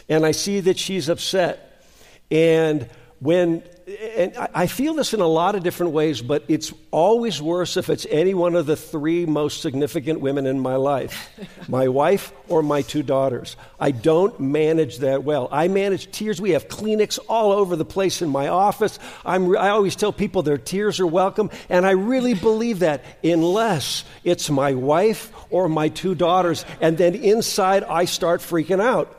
and 0.09 0.25
I 0.25 0.31
see 0.31 0.61
that 0.61 0.77
she's 0.77 1.09
upset, 1.09 1.83
and 2.31 2.89
when 3.19 3.63
and 3.87 4.35
I 4.53 4.67
feel 4.67 4.95
this 4.95 5.13
in 5.13 5.21
a 5.21 5.27
lot 5.27 5.55
of 5.55 5.63
different 5.63 5.93
ways, 5.93 6.21
but 6.21 6.43
it's 6.49 6.73
always 6.91 7.41
worse 7.41 7.77
if 7.77 7.89
it's 7.89 8.05
any 8.09 8.33
one 8.33 8.55
of 8.55 8.65
the 8.65 8.75
three 8.75 9.25
most 9.25 9.61
significant 9.61 10.19
women 10.19 10.45
in 10.45 10.59
my 10.59 10.75
life 10.75 11.29
my 11.69 11.87
wife 11.87 12.33
or 12.49 12.61
my 12.61 12.81
two 12.81 13.01
daughters. 13.01 13.55
I 13.79 13.91
don't 13.91 14.37
manage 14.41 14.97
that 14.99 15.23
well. 15.23 15.47
I 15.51 15.69
manage 15.69 16.11
tears. 16.11 16.41
We 16.41 16.51
have 16.51 16.67
Kleenex 16.67 17.17
all 17.29 17.53
over 17.53 17.77
the 17.77 17.85
place 17.85 18.21
in 18.21 18.29
my 18.29 18.49
office. 18.49 18.99
I'm, 19.25 19.55
I 19.55 19.69
always 19.69 19.95
tell 19.95 20.11
people 20.11 20.43
their 20.43 20.57
tears 20.57 20.99
are 20.99 21.07
welcome, 21.07 21.49
and 21.69 21.85
I 21.85 21.91
really 21.91 22.33
believe 22.33 22.79
that 22.79 23.03
unless 23.23 24.03
it's 24.25 24.49
my 24.49 24.73
wife 24.73 25.31
or 25.49 25.69
my 25.69 25.87
two 25.87 26.13
daughters, 26.13 26.65
and 26.81 26.97
then 26.97 27.15
inside 27.15 27.85
I 27.85 28.03
start 28.03 28.41
freaking 28.41 28.81
out 28.81 29.16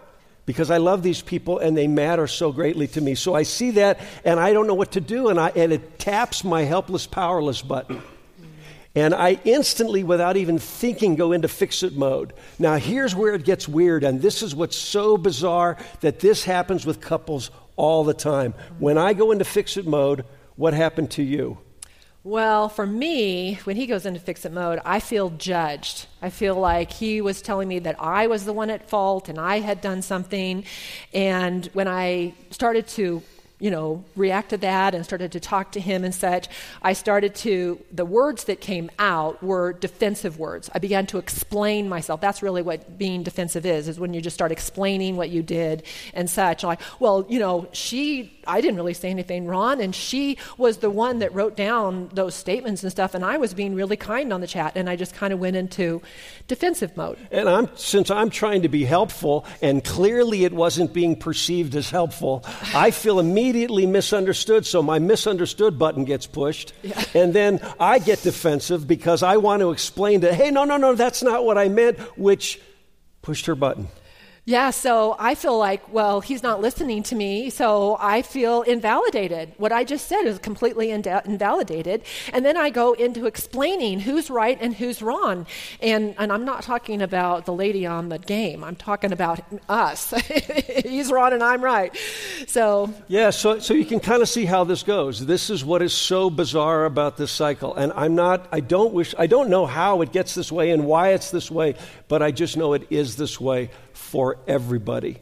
because 0.48 0.70
I 0.70 0.78
love 0.78 1.02
these 1.02 1.20
people 1.20 1.58
and 1.58 1.76
they 1.76 1.86
matter 1.86 2.26
so 2.26 2.52
greatly 2.52 2.86
to 2.86 3.02
me. 3.02 3.14
So 3.14 3.34
I 3.34 3.42
see 3.42 3.72
that 3.72 4.00
and 4.24 4.40
I 4.40 4.54
don't 4.54 4.66
know 4.66 4.72
what 4.72 4.92
to 4.92 5.00
do, 5.00 5.28
and, 5.28 5.38
I, 5.38 5.48
and 5.50 5.74
it 5.74 5.98
taps 5.98 6.42
my 6.42 6.62
helpless, 6.62 7.06
powerless 7.06 7.60
button. 7.60 8.00
And 8.94 9.14
I 9.14 9.38
instantly, 9.44 10.04
without 10.04 10.38
even 10.38 10.58
thinking, 10.58 11.16
go 11.16 11.32
into 11.32 11.48
fix 11.48 11.82
it 11.82 11.94
mode. 11.94 12.32
Now, 12.58 12.76
here's 12.76 13.14
where 13.14 13.34
it 13.34 13.44
gets 13.44 13.68
weird, 13.68 14.04
and 14.04 14.22
this 14.22 14.42
is 14.42 14.54
what's 14.54 14.78
so 14.78 15.18
bizarre 15.18 15.76
that 16.00 16.20
this 16.20 16.44
happens 16.44 16.86
with 16.86 17.02
couples 17.02 17.50
all 17.76 18.02
the 18.04 18.14
time. 18.14 18.54
When 18.78 18.96
I 18.96 19.12
go 19.12 19.32
into 19.32 19.44
fix 19.44 19.76
it 19.76 19.86
mode, 19.86 20.24
what 20.56 20.72
happened 20.72 21.10
to 21.10 21.22
you? 21.22 21.58
Well, 22.24 22.68
for 22.68 22.86
me, 22.86 23.54
when 23.64 23.76
he 23.76 23.86
goes 23.86 24.04
into 24.04 24.18
fix 24.18 24.44
it 24.44 24.52
mode, 24.52 24.80
I 24.84 24.98
feel 24.98 25.30
judged. 25.30 26.06
I 26.20 26.30
feel 26.30 26.56
like 26.56 26.90
he 26.90 27.20
was 27.20 27.40
telling 27.40 27.68
me 27.68 27.78
that 27.78 27.96
I 28.00 28.26
was 28.26 28.44
the 28.44 28.52
one 28.52 28.70
at 28.70 28.88
fault 28.88 29.28
and 29.28 29.38
I 29.38 29.60
had 29.60 29.80
done 29.80 30.02
something. 30.02 30.64
And 31.14 31.66
when 31.74 31.86
I 31.86 32.34
started 32.50 32.88
to 32.88 33.22
you 33.60 33.70
know, 33.70 34.04
react 34.14 34.50
to 34.50 34.56
that 34.58 34.94
and 34.94 35.04
started 35.04 35.32
to 35.32 35.40
talk 35.40 35.72
to 35.72 35.80
him 35.80 36.04
and 36.04 36.14
such, 36.14 36.48
I 36.80 36.92
started 36.92 37.34
to, 37.36 37.82
the 37.90 38.04
words 38.04 38.44
that 38.44 38.60
came 38.60 38.88
out 38.98 39.42
were 39.42 39.72
defensive 39.72 40.38
words. 40.38 40.70
I 40.74 40.78
began 40.78 41.06
to 41.06 41.18
explain 41.18 41.88
myself. 41.88 42.20
That's 42.20 42.40
really 42.40 42.62
what 42.62 42.98
being 42.98 43.24
defensive 43.24 43.66
is, 43.66 43.88
is 43.88 43.98
when 43.98 44.14
you 44.14 44.20
just 44.20 44.34
start 44.34 44.52
explaining 44.52 45.16
what 45.16 45.30
you 45.30 45.42
did 45.42 45.82
and 46.14 46.30
such. 46.30 46.62
like, 46.62 46.80
well, 47.00 47.26
you 47.28 47.40
know, 47.40 47.66
she, 47.72 48.38
I 48.46 48.60
didn't 48.60 48.76
really 48.76 48.94
say 48.94 49.10
anything 49.10 49.46
wrong, 49.46 49.80
and 49.80 49.92
she 49.92 50.38
was 50.56 50.78
the 50.78 50.90
one 50.90 51.18
that 51.18 51.34
wrote 51.34 51.56
down 51.56 52.10
those 52.12 52.36
statements 52.36 52.84
and 52.84 52.92
stuff, 52.92 53.14
and 53.14 53.24
I 53.24 53.38
was 53.38 53.54
being 53.54 53.74
really 53.74 53.96
kind 53.96 54.32
on 54.32 54.40
the 54.40 54.46
chat, 54.46 54.76
and 54.76 54.88
I 54.88 54.94
just 54.94 55.14
kind 55.14 55.32
of 55.32 55.40
went 55.40 55.56
into 55.56 56.00
defensive 56.46 56.96
mode. 56.96 57.18
And 57.32 57.48
I'm, 57.48 57.68
since 57.76 58.08
I'm 58.08 58.30
trying 58.30 58.62
to 58.62 58.68
be 58.68 58.84
helpful, 58.84 59.44
and 59.60 59.84
clearly 59.84 60.44
it 60.44 60.52
wasn't 60.52 60.92
being 60.92 61.16
perceived 61.16 61.74
as 61.74 61.90
helpful, 61.90 62.44
I 62.72 62.92
feel 62.92 63.18
immediately 63.18 63.47
immediately 63.48 63.86
misunderstood, 63.86 64.66
so 64.66 64.82
my 64.82 64.98
misunderstood 64.98 65.78
button 65.78 66.04
gets 66.04 66.26
pushed. 66.26 66.74
Yeah. 66.82 67.02
And 67.14 67.32
then 67.32 67.60
I 67.80 67.98
get 67.98 68.22
defensive 68.22 68.86
because 68.86 69.22
I 69.22 69.38
want 69.38 69.60
to 69.60 69.70
explain 69.70 70.20
that, 70.20 70.34
hey, 70.34 70.50
no, 70.50 70.64
no, 70.64 70.76
no, 70.76 70.94
that's 70.94 71.22
not 71.22 71.46
what 71.46 71.56
I 71.56 71.68
meant, 71.68 71.98
which 72.18 72.60
pushed 73.22 73.46
her 73.46 73.54
button. 73.54 73.88
Yeah, 74.48 74.70
so 74.70 75.14
I 75.18 75.34
feel 75.34 75.58
like, 75.58 75.92
well, 75.92 76.22
he's 76.22 76.42
not 76.42 76.62
listening 76.62 77.02
to 77.02 77.14
me, 77.14 77.50
so 77.50 77.98
I 78.00 78.22
feel 78.22 78.62
invalidated. 78.62 79.52
What 79.58 79.72
I 79.72 79.84
just 79.84 80.08
said 80.08 80.22
is 80.22 80.38
completely 80.38 80.90
invalidated. 80.90 82.00
And 82.32 82.46
then 82.46 82.56
I 82.56 82.70
go 82.70 82.94
into 82.94 83.26
explaining 83.26 84.00
who's 84.00 84.30
right 84.30 84.56
and 84.58 84.74
who's 84.74 85.02
wrong. 85.02 85.46
And, 85.82 86.14
and 86.16 86.32
I'm 86.32 86.46
not 86.46 86.62
talking 86.62 87.02
about 87.02 87.44
the 87.44 87.52
lady 87.52 87.84
on 87.84 88.08
the 88.08 88.18
game, 88.18 88.64
I'm 88.64 88.74
talking 88.74 89.12
about 89.12 89.40
us. 89.68 90.12
he's 90.82 91.12
wrong 91.12 91.34
and 91.34 91.42
I'm 91.42 91.62
right. 91.62 91.94
So. 92.46 92.94
Yeah, 93.06 93.28
so, 93.28 93.58
so 93.58 93.74
you 93.74 93.84
can 93.84 94.00
kind 94.00 94.22
of 94.22 94.30
see 94.30 94.46
how 94.46 94.64
this 94.64 94.82
goes. 94.82 95.26
This 95.26 95.50
is 95.50 95.62
what 95.62 95.82
is 95.82 95.92
so 95.92 96.30
bizarre 96.30 96.86
about 96.86 97.18
this 97.18 97.30
cycle. 97.30 97.74
And 97.74 97.92
I'm 97.94 98.14
not, 98.14 98.48
I 98.50 98.60
don't 98.60 98.94
wish, 98.94 99.14
I 99.18 99.26
don't 99.26 99.50
know 99.50 99.66
how 99.66 100.00
it 100.00 100.10
gets 100.10 100.34
this 100.34 100.50
way 100.50 100.70
and 100.70 100.86
why 100.86 101.10
it's 101.10 101.30
this 101.30 101.50
way, 101.50 101.74
but 102.08 102.22
I 102.22 102.30
just 102.30 102.56
know 102.56 102.72
it 102.72 102.86
is 102.88 103.16
this 103.16 103.38
way 103.38 103.68
for 103.98 104.38
everybody. 104.46 105.18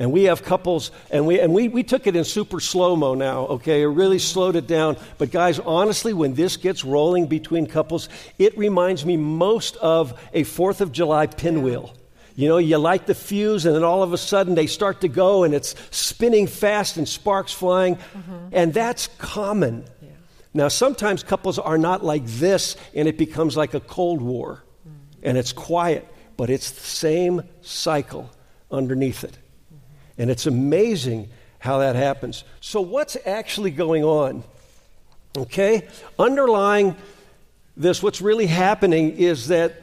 And 0.00 0.10
we 0.10 0.24
have 0.24 0.42
couples, 0.42 0.90
and 1.10 1.24
we, 1.24 1.38
and 1.38 1.54
we, 1.54 1.68
we 1.68 1.84
took 1.84 2.08
it 2.08 2.16
in 2.16 2.24
super 2.24 2.58
slow 2.58 2.96
mo 2.96 3.14
now, 3.14 3.42
okay? 3.46 3.82
It 3.82 3.86
really 3.86 4.18
slowed 4.18 4.56
it 4.56 4.66
down. 4.66 4.96
But, 5.18 5.30
guys, 5.30 5.60
honestly, 5.60 6.12
when 6.12 6.34
this 6.34 6.56
gets 6.56 6.84
rolling 6.84 7.26
between 7.26 7.66
couples, 7.66 8.08
it 8.36 8.58
reminds 8.58 9.06
me 9.06 9.16
most 9.16 9.76
of 9.76 10.20
a 10.32 10.42
Fourth 10.42 10.80
of 10.80 10.90
July 10.90 11.26
pinwheel. 11.28 11.94
You 12.34 12.48
know, 12.48 12.58
you 12.58 12.76
light 12.78 13.06
the 13.06 13.14
fuse, 13.14 13.66
and 13.66 13.76
then 13.76 13.84
all 13.84 14.02
of 14.02 14.12
a 14.12 14.18
sudden 14.18 14.56
they 14.56 14.66
start 14.66 15.02
to 15.02 15.08
go, 15.08 15.44
and 15.44 15.54
it's 15.54 15.76
spinning 15.92 16.48
fast 16.48 16.96
and 16.96 17.08
sparks 17.08 17.52
flying. 17.52 17.94
Mm-hmm. 17.94 18.48
And 18.50 18.74
that's 18.74 19.06
common. 19.18 19.84
Yeah. 20.02 20.08
Now, 20.54 20.68
sometimes 20.68 21.22
couples 21.22 21.60
are 21.60 21.78
not 21.78 22.04
like 22.04 22.26
this, 22.26 22.76
and 22.96 23.06
it 23.06 23.16
becomes 23.16 23.56
like 23.56 23.74
a 23.74 23.80
Cold 23.80 24.20
War, 24.20 24.64
mm. 24.88 24.92
and 25.22 25.38
it's 25.38 25.52
quiet 25.52 26.08
but 26.36 26.50
it's 26.50 26.70
the 26.70 26.80
same 26.80 27.42
cycle 27.62 28.30
underneath 28.70 29.24
it. 29.24 29.38
And 30.18 30.30
it's 30.30 30.46
amazing 30.46 31.28
how 31.58 31.78
that 31.78 31.96
happens. 31.96 32.44
So, 32.60 32.80
what's 32.80 33.16
actually 33.26 33.70
going 33.70 34.04
on? 34.04 34.44
Okay? 35.36 35.88
Underlying 36.18 36.96
this, 37.76 38.02
what's 38.02 38.20
really 38.20 38.46
happening 38.46 39.16
is 39.16 39.48
that 39.48 39.74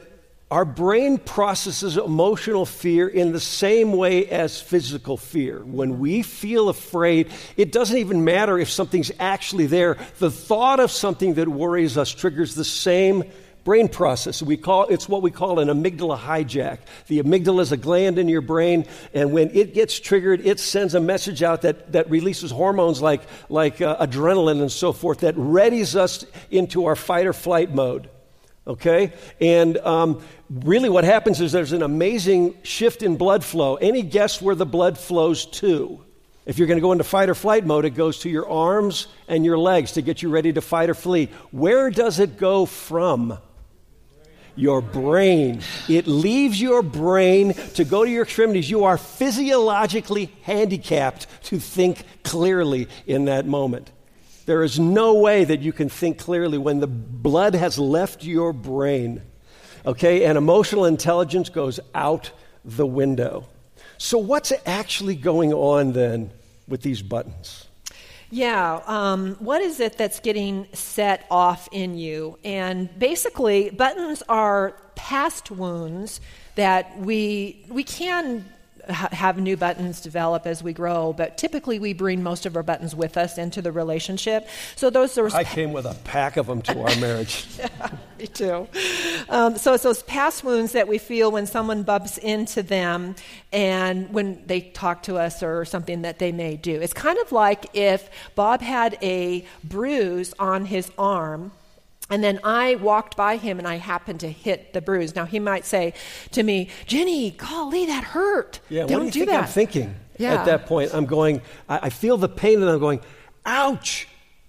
our 0.52 0.64
brain 0.66 1.16
processes 1.16 1.96
emotional 1.96 2.66
fear 2.66 3.08
in 3.08 3.32
the 3.32 3.40
same 3.40 3.94
way 3.94 4.26
as 4.28 4.60
physical 4.60 5.16
fear. 5.16 5.60
When 5.60 5.98
we 5.98 6.20
feel 6.20 6.68
afraid, 6.68 7.30
it 7.56 7.72
doesn't 7.72 7.96
even 7.96 8.22
matter 8.22 8.58
if 8.58 8.68
something's 8.68 9.10
actually 9.18 9.64
there. 9.64 9.96
The 10.18 10.30
thought 10.30 10.78
of 10.78 10.90
something 10.90 11.34
that 11.34 11.48
worries 11.48 11.96
us 11.96 12.10
triggers 12.10 12.54
the 12.54 12.66
same 12.66 13.24
brain 13.64 13.88
process. 13.88 14.42
We 14.42 14.56
call, 14.56 14.86
it's 14.88 15.08
what 15.08 15.22
we 15.22 15.30
call 15.30 15.58
an 15.58 15.68
amygdala 15.68 16.18
hijack. 16.18 16.78
The 17.06 17.22
amygdala 17.22 17.60
is 17.60 17.72
a 17.72 17.76
gland 17.76 18.18
in 18.18 18.28
your 18.28 18.40
brain, 18.40 18.86
and 19.14 19.32
when 19.32 19.50
it 19.54 19.74
gets 19.74 19.98
triggered, 19.98 20.44
it 20.46 20.60
sends 20.60 20.94
a 20.94 21.00
message 21.00 21.42
out 21.42 21.62
that, 21.62 21.92
that 21.92 22.10
releases 22.10 22.50
hormones 22.50 23.00
like, 23.00 23.22
like 23.48 23.80
uh, 23.80 24.04
adrenaline 24.04 24.60
and 24.60 24.72
so 24.72 24.92
forth 24.92 25.20
that 25.20 25.36
readies 25.36 25.94
us 25.94 26.24
into 26.50 26.86
our 26.86 26.96
fight 26.96 27.26
or 27.26 27.32
flight 27.32 27.72
mode. 27.72 28.08
Okay? 28.66 29.12
And 29.40 29.76
um, 29.78 30.22
really, 30.50 30.88
what 30.88 31.04
happens 31.04 31.40
is 31.40 31.52
there's 31.52 31.72
an 31.72 31.82
amazing 31.82 32.56
shift 32.62 33.02
in 33.02 33.16
blood 33.16 33.44
flow. 33.44 33.76
Any 33.76 34.02
guess 34.02 34.40
where 34.40 34.54
the 34.54 34.66
blood 34.66 34.98
flows 34.98 35.46
to? 35.46 36.04
If 36.44 36.58
you're 36.58 36.66
going 36.66 36.78
to 36.78 36.82
go 36.82 36.92
into 36.92 37.04
fight 37.04 37.28
or 37.28 37.36
flight 37.36 37.64
mode, 37.64 37.84
it 37.84 37.90
goes 37.90 38.20
to 38.20 38.30
your 38.30 38.48
arms 38.48 39.06
and 39.28 39.44
your 39.44 39.58
legs 39.58 39.92
to 39.92 40.02
get 40.02 40.22
you 40.22 40.28
ready 40.28 40.52
to 40.52 40.60
fight 40.60 40.90
or 40.90 40.94
flee. 40.94 41.28
Where 41.52 41.88
does 41.90 42.18
it 42.18 42.36
go 42.36 42.66
from? 42.66 43.38
Your 44.56 44.80
brain. 44.80 45.60
It 45.88 46.06
leaves 46.06 46.60
your 46.60 46.82
brain 46.82 47.54
to 47.74 47.84
go 47.84 48.04
to 48.04 48.10
your 48.10 48.24
extremities. 48.24 48.70
You 48.70 48.84
are 48.84 48.98
physiologically 48.98 50.32
handicapped 50.42 51.26
to 51.44 51.58
think 51.58 52.04
clearly 52.22 52.88
in 53.06 53.26
that 53.26 53.46
moment. 53.46 53.90
There 54.46 54.62
is 54.62 54.78
no 54.78 55.14
way 55.14 55.44
that 55.44 55.60
you 55.60 55.72
can 55.72 55.88
think 55.88 56.18
clearly 56.18 56.58
when 56.58 56.80
the 56.80 56.86
blood 56.86 57.54
has 57.54 57.78
left 57.78 58.24
your 58.24 58.52
brain. 58.52 59.22
Okay? 59.86 60.24
And 60.24 60.36
emotional 60.36 60.84
intelligence 60.84 61.48
goes 61.48 61.80
out 61.94 62.30
the 62.64 62.86
window. 62.86 63.46
So, 63.98 64.18
what's 64.18 64.52
actually 64.66 65.14
going 65.14 65.52
on 65.52 65.92
then 65.92 66.32
with 66.66 66.82
these 66.82 67.02
buttons? 67.02 67.68
Yeah, 68.34 68.80
um, 68.86 69.34
what 69.40 69.60
is 69.60 69.78
it 69.78 69.98
that's 69.98 70.18
getting 70.18 70.66
set 70.72 71.26
off 71.30 71.68
in 71.70 71.98
you? 71.98 72.38
And 72.42 72.88
basically, 72.98 73.68
buttons 73.68 74.22
are 74.26 74.74
past 74.94 75.50
wounds 75.50 76.18
that 76.54 76.98
we 76.98 77.66
we 77.68 77.84
can 77.84 78.46
have 78.88 79.38
new 79.38 79.56
buttons 79.56 80.00
develop 80.00 80.46
as 80.46 80.62
we 80.62 80.72
grow, 80.72 81.12
but 81.12 81.38
typically 81.38 81.78
we 81.78 81.92
bring 81.92 82.22
most 82.22 82.46
of 82.46 82.56
our 82.56 82.62
buttons 82.62 82.94
with 82.94 83.16
us 83.16 83.38
into 83.38 83.62
the 83.62 83.72
relationship. 83.72 84.48
So 84.76 84.90
those 84.90 85.16
are. 85.18 85.28
I 85.34 85.44
came 85.44 85.72
with 85.72 85.86
a 85.86 85.94
pack 86.04 86.36
of 86.36 86.46
them 86.46 86.62
to 86.62 86.80
our 86.80 86.96
marriage. 87.00 87.46
yeah, 87.58 87.90
me 88.18 88.26
too. 88.26 88.68
Um, 89.28 89.56
so 89.56 89.74
it's 89.74 89.84
those 89.84 90.02
past 90.02 90.44
wounds 90.44 90.72
that 90.72 90.88
we 90.88 90.98
feel 90.98 91.30
when 91.30 91.46
someone 91.46 91.82
bumps 91.82 92.18
into 92.18 92.62
them 92.62 93.14
and 93.52 94.12
when 94.12 94.42
they 94.46 94.60
talk 94.60 95.02
to 95.04 95.16
us 95.16 95.42
or 95.42 95.64
something 95.64 96.02
that 96.02 96.18
they 96.18 96.32
may 96.32 96.56
do. 96.56 96.80
It's 96.80 96.94
kind 96.94 97.18
of 97.18 97.32
like 97.32 97.66
if 97.74 98.10
Bob 98.34 98.60
had 98.60 98.98
a 99.02 99.46
bruise 99.64 100.34
on 100.38 100.66
his 100.66 100.90
arm 100.98 101.52
and 102.12 102.22
then 102.22 102.38
I 102.44 102.74
walked 102.74 103.16
by 103.16 103.38
him 103.38 103.58
and 103.58 103.66
I 103.66 103.76
happened 103.76 104.20
to 104.20 104.30
hit 104.30 104.74
the 104.74 104.82
bruise. 104.82 105.16
Now 105.16 105.24
he 105.24 105.38
might 105.38 105.64
say 105.64 105.94
to 106.32 106.42
me, 106.42 106.68
Jenni, 106.86 107.34
golly, 107.34 107.86
that 107.86 108.04
hurt. 108.04 108.60
Yeah, 108.68 108.84
Don't 108.84 108.90
what 108.90 108.98
do 109.00 109.04
you 109.06 109.10
do 109.12 109.18
think 109.20 109.30
that. 109.30 109.42
I'm 109.44 109.48
thinking 109.48 109.94
Yeah. 110.18 110.34
at 110.34 110.44
that 110.44 110.66
point? 110.66 110.90
I'm 110.92 111.06
going, 111.06 111.40
I, 111.70 111.78
I 111.84 111.88
feel 111.88 112.18
the 112.18 112.28
pain 112.28 112.60
and 112.60 112.70
I'm 112.70 112.80
going, 112.80 113.00
ouch, 113.46 114.06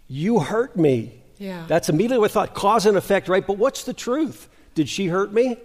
you 0.09 0.39
hurt 0.39 0.75
me. 0.75 1.21
Yeah. 1.37 1.63
That's 1.69 1.87
immediately 1.87 2.17
what 2.19 2.31
I 2.31 2.33
thought, 2.33 2.53
cause 2.53 2.85
and 2.85 2.97
effect, 2.97 3.29
right? 3.29 3.47
But 3.47 3.57
what's 3.57 3.85
the 3.85 3.93
truth? 3.93 4.49
Did 4.75 4.89
she 4.89 5.07
hurt 5.07 5.31
me? 5.31 5.55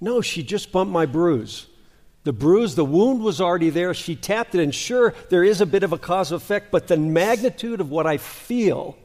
No, 0.00 0.20
she 0.20 0.44
just 0.44 0.70
bumped 0.70 0.92
my 0.92 1.04
bruise. 1.04 1.66
The 2.22 2.32
bruise, 2.32 2.76
the 2.76 2.84
wound 2.84 3.24
was 3.24 3.40
already 3.40 3.70
there. 3.70 3.92
She 3.92 4.14
tapped 4.14 4.54
it, 4.54 4.62
and 4.62 4.72
sure, 4.72 5.14
there 5.30 5.42
is 5.42 5.60
a 5.60 5.66
bit 5.66 5.82
of 5.82 5.92
a 5.92 5.98
cause 5.98 6.30
effect, 6.30 6.70
but 6.70 6.86
the 6.86 6.96
magnitude 6.96 7.80
of 7.80 7.90
what 7.90 8.06
I 8.06 8.18
feel 8.18 8.96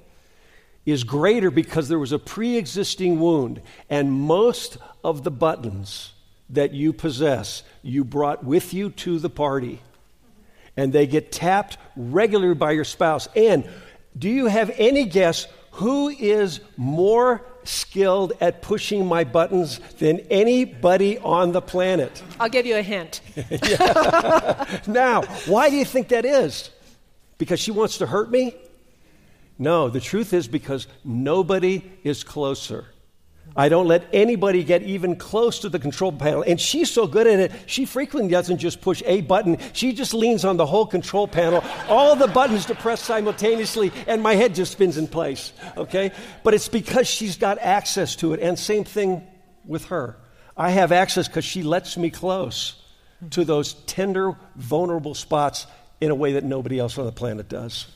is 0.85 1.03
greater 1.03 1.49
because 1.49 1.87
there 1.87 1.99
was 1.99 2.11
a 2.11 2.19
pre 2.19 2.57
existing 2.57 3.19
wound. 3.19 3.61
And 3.89 4.11
most 4.11 4.77
of 5.03 5.23
the 5.23 5.31
buttons 5.31 6.13
that 6.49 6.73
you 6.73 6.93
possess, 6.93 7.63
you 7.81 8.03
brought 8.03 8.43
with 8.43 8.73
you 8.73 8.89
to 8.89 9.19
the 9.19 9.29
party. 9.29 9.81
And 10.75 10.91
they 10.91 11.07
get 11.07 11.31
tapped 11.31 11.77
regularly 11.95 12.55
by 12.55 12.71
your 12.71 12.83
spouse. 12.83 13.27
And 13.35 13.67
do 14.17 14.29
you 14.29 14.47
have 14.47 14.71
any 14.77 15.05
guess 15.05 15.47
who 15.71 16.09
is 16.09 16.59
more 16.77 17.43
skilled 17.63 18.33
at 18.41 18.61
pushing 18.61 19.05
my 19.05 19.23
buttons 19.23 19.79
than 19.99 20.19
anybody 20.29 21.17
on 21.19 21.51
the 21.51 21.61
planet? 21.61 22.21
I'll 22.39 22.49
give 22.49 22.65
you 22.65 22.75
a 22.77 22.81
hint. 22.81 23.21
Now, 24.87 25.23
why 25.45 25.69
do 25.69 25.75
you 25.75 25.85
think 25.85 26.09
that 26.09 26.25
is? 26.25 26.69
Because 27.37 27.59
she 27.59 27.71
wants 27.71 27.99
to 27.99 28.05
hurt 28.05 28.29
me? 28.29 28.55
No, 29.57 29.89
the 29.89 29.99
truth 29.99 30.33
is 30.33 30.47
because 30.47 30.87
nobody 31.03 31.83
is 32.03 32.23
closer. 32.23 32.85
I 33.55 33.69
don't 33.69 33.87
let 33.87 34.07
anybody 34.11 34.63
get 34.63 34.81
even 34.83 35.15
close 35.15 35.59
to 35.59 35.69
the 35.69 35.77
control 35.77 36.11
panel. 36.11 36.43
And 36.45 36.59
she's 36.59 36.89
so 36.89 37.05
good 37.05 37.27
at 37.27 37.39
it, 37.39 37.51
she 37.67 37.85
frequently 37.85 38.31
doesn't 38.31 38.57
just 38.57 38.81
push 38.81 39.03
a 39.05 39.21
button, 39.21 39.57
she 39.73 39.93
just 39.93 40.13
leans 40.13 40.43
on 40.43 40.57
the 40.57 40.65
whole 40.65 40.87
control 40.87 41.27
panel, 41.27 41.63
all 41.87 42.15
the 42.15 42.27
buttons 42.27 42.65
to 42.67 42.75
press 42.75 43.01
simultaneously, 43.01 43.91
and 44.07 44.23
my 44.23 44.33
head 44.33 44.55
just 44.55 44.71
spins 44.71 44.97
in 44.97 45.07
place. 45.07 45.53
Okay? 45.77 46.11
But 46.43 46.55
it's 46.55 46.67
because 46.67 47.07
she's 47.07 47.37
got 47.37 47.59
access 47.59 48.15
to 48.17 48.33
it. 48.33 48.39
And 48.39 48.57
same 48.57 48.85
thing 48.85 49.27
with 49.65 49.85
her. 49.85 50.17
I 50.57 50.71
have 50.71 50.91
access 50.91 51.27
because 51.27 51.45
she 51.45 51.63
lets 51.63 51.97
me 51.97 52.09
close 52.09 52.81
to 53.31 53.45
those 53.45 53.73
tender, 53.85 54.35
vulnerable 54.55 55.15
spots 55.15 55.67
in 56.01 56.11
a 56.11 56.15
way 56.15 56.33
that 56.33 56.43
nobody 56.43 56.79
else 56.79 56.97
on 56.97 57.05
the 57.05 57.11
planet 57.11 57.49
does. 57.49 57.87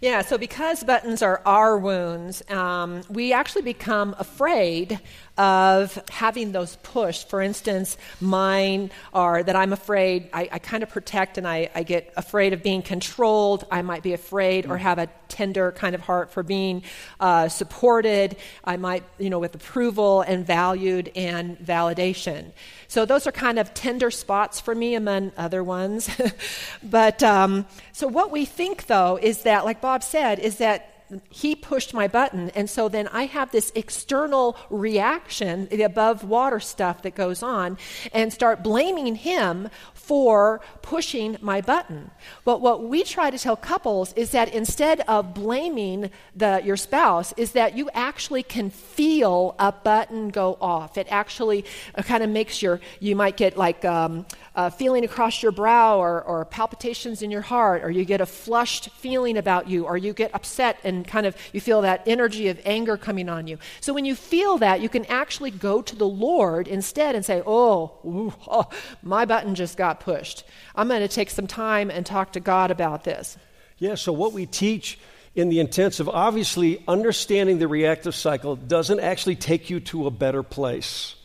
Yeah, 0.00 0.22
so 0.22 0.38
because 0.38 0.82
buttons 0.82 1.20
are 1.20 1.42
our 1.44 1.76
wounds, 1.76 2.42
um, 2.48 3.02
we 3.10 3.34
actually 3.34 3.60
become 3.60 4.16
afraid 4.18 4.98
of 5.36 6.02
having 6.08 6.52
those 6.52 6.76
pushed. 6.82 7.28
For 7.28 7.42
instance, 7.42 7.98
mine 8.18 8.90
are 9.12 9.42
that 9.42 9.56
I'm 9.56 9.74
afraid, 9.74 10.30
I, 10.32 10.48
I 10.52 10.58
kind 10.58 10.82
of 10.82 10.88
protect 10.88 11.36
and 11.36 11.46
I, 11.46 11.70
I 11.74 11.82
get 11.82 12.12
afraid 12.16 12.54
of 12.54 12.62
being 12.62 12.80
controlled. 12.80 13.66
I 13.70 13.82
might 13.82 14.02
be 14.02 14.14
afraid 14.14 14.66
or 14.66 14.78
have 14.78 14.98
a 14.98 15.08
tender 15.28 15.72
kind 15.72 15.94
of 15.94 16.00
heart 16.00 16.30
for 16.30 16.42
being 16.42 16.82
uh, 17.20 17.48
supported. 17.48 18.36
I 18.64 18.76
might, 18.76 19.04
you 19.18 19.30
know, 19.30 19.38
with 19.38 19.54
approval 19.54 20.22
and 20.22 20.46
valued 20.46 21.10
and 21.14 21.58
validation. 21.58 22.52
So 22.88 23.04
those 23.04 23.26
are 23.26 23.32
kind 23.32 23.58
of 23.58 23.72
tender 23.72 24.10
spots 24.10 24.60
for 24.60 24.74
me 24.74 24.94
among 24.94 25.32
other 25.36 25.62
ones. 25.62 26.10
but 26.82 27.22
um, 27.22 27.66
so 27.92 28.08
what 28.08 28.30
we 28.30 28.44
think 28.44 28.86
though 28.86 29.18
is 29.20 29.42
that, 29.42 29.64
like 29.64 29.80
Bob 29.80 29.89
said, 29.98 30.38
is 30.38 30.58
that 30.58 31.00
he 31.28 31.54
pushed 31.54 31.92
my 31.92 32.06
button, 32.06 32.50
and 32.50 32.70
so 32.70 32.88
then 32.88 33.08
I 33.08 33.26
have 33.26 33.50
this 33.50 33.72
external 33.74 34.56
reaction, 34.70 35.66
the 35.70 35.82
above 35.82 36.24
water 36.24 36.60
stuff 36.60 37.02
that 37.02 37.14
goes 37.14 37.42
on, 37.42 37.78
and 38.12 38.32
start 38.32 38.62
blaming 38.62 39.16
him 39.16 39.68
for 40.00 40.60
pushing 40.82 41.36
my 41.40 41.60
button. 41.60 42.10
But 42.44 42.60
what 42.60 42.82
we 42.82 43.04
try 43.04 43.30
to 43.30 43.38
tell 43.38 43.54
couples 43.54 44.12
is 44.14 44.30
that 44.32 44.52
instead 44.52 45.00
of 45.02 45.34
blaming 45.34 46.10
the, 46.34 46.60
your 46.64 46.76
spouse, 46.76 47.32
is 47.36 47.52
that 47.52 47.76
you 47.76 47.88
actually 47.94 48.42
can 48.42 48.70
feel 48.70 49.54
a 49.58 49.70
button 49.70 50.30
go 50.30 50.58
off. 50.60 50.98
It 50.98 51.06
actually 51.10 51.64
uh, 51.94 52.02
kind 52.02 52.24
of 52.24 52.30
makes 52.30 52.60
your, 52.60 52.80
you 52.98 53.14
might 53.14 53.36
get 53.36 53.56
like 53.56 53.84
um, 53.84 54.26
a 54.56 54.70
feeling 54.70 55.04
across 55.04 55.42
your 55.42 55.52
brow 55.52 55.98
or, 55.98 56.22
or 56.22 56.44
palpitations 56.44 57.22
in 57.22 57.30
your 57.30 57.42
heart, 57.42 57.84
or 57.84 57.90
you 57.90 58.04
get 58.04 58.20
a 58.20 58.26
flushed 58.26 58.90
feeling 58.90 59.36
about 59.36 59.68
you, 59.68 59.84
or 59.84 59.96
you 59.96 60.12
get 60.12 60.34
upset 60.34 60.78
and 60.82 61.06
kind 61.06 61.26
of 61.26 61.36
you 61.52 61.60
feel 61.60 61.82
that 61.82 62.02
energy 62.06 62.48
of 62.48 62.60
anger 62.64 62.96
coming 62.96 63.28
on 63.28 63.46
you. 63.46 63.58
So 63.80 63.92
when 63.92 64.04
you 64.04 64.14
feel 64.14 64.58
that, 64.58 64.80
you 64.80 64.88
can 64.88 65.04
actually 65.06 65.50
go 65.50 65.82
to 65.82 65.94
the 65.94 66.08
Lord 66.08 66.68
instead 66.68 67.14
and 67.14 67.24
say, 67.24 67.42
Oh, 67.46 67.92
ooh, 68.04 68.34
oh 68.48 68.68
my 69.02 69.24
button 69.24 69.54
just 69.54 69.76
got 69.76 69.89
pushed. 69.98 70.44
I'm 70.76 70.86
going 70.86 71.00
to 71.00 71.08
take 71.08 71.30
some 71.30 71.48
time 71.48 71.90
and 71.90 72.06
talk 72.06 72.34
to 72.34 72.40
God 72.40 72.70
about 72.70 73.02
this. 73.02 73.36
Yeah, 73.78 73.96
so 73.96 74.12
what 74.12 74.32
we 74.32 74.46
teach 74.46 74.98
in 75.34 75.48
the 75.48 75.58
intensive, 75.58 76.08
obviously, 76.08 76.84
understanding 76.86 77.58
the 77.58 77.66
reactive 77.66 78.14
cycle 78.14 78.54
doesn't 78.54 79.00
actually 79.00 79.36
take 79.36 79.70
you 79.70 79.80
to 79.80 80.06
a 80.06 80.10
better 80.10 80.42
place. 80.42 81.16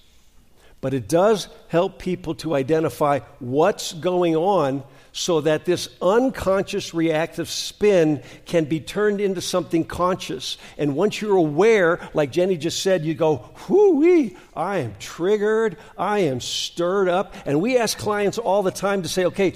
But 0.82 0.94
it 0.94 1.08
does 1.08 1.48
help 1.68 2.00
people 2.00 2.36
to 2.36 2.56
identify 2.56 3.20
what's 3.40 3.94
going 3.94 4.36
on 4.36 4.84
so 5.18 5.40
that 5.40 5.64
this 5.64 5.88
unconscious 6.02 6.94
reactive 6.94 7.50
spin 7.50 8.22
can 8.44 8.66
be 8.66 8.82
turned 8.82 9.22
into 9.22 9.40
something 9.40 9.86
conscious. 9.86 10.58
And 10.78 10.94
once 10.94 11.22
you're 11.22 11.38
aware, 11.38 12.02
like 12.14 12.34
Jenni 12.34 12.60
just 12.60 12.84
said, 12.84 13.06
you 13.06 13.14
go, 13.14 13.50
whoo 13.70 14.32
I 14.54 14.80
am 14.80 14.94
triggered, 15.00 15.78
I 15.98 16.20
am 16.20 16.42
stirred 16.42 17.08
up. 17.08 17.34
And 17.46 17.62
we 17.62 17.78
ask 17.78 17.98
clients 17.98 18.38
all 18.38 18.62
the 18.62 18.72
time 18.72 19.04
to 19.04 19.08
say, 19.08 19.24
okay, 19.28 19.54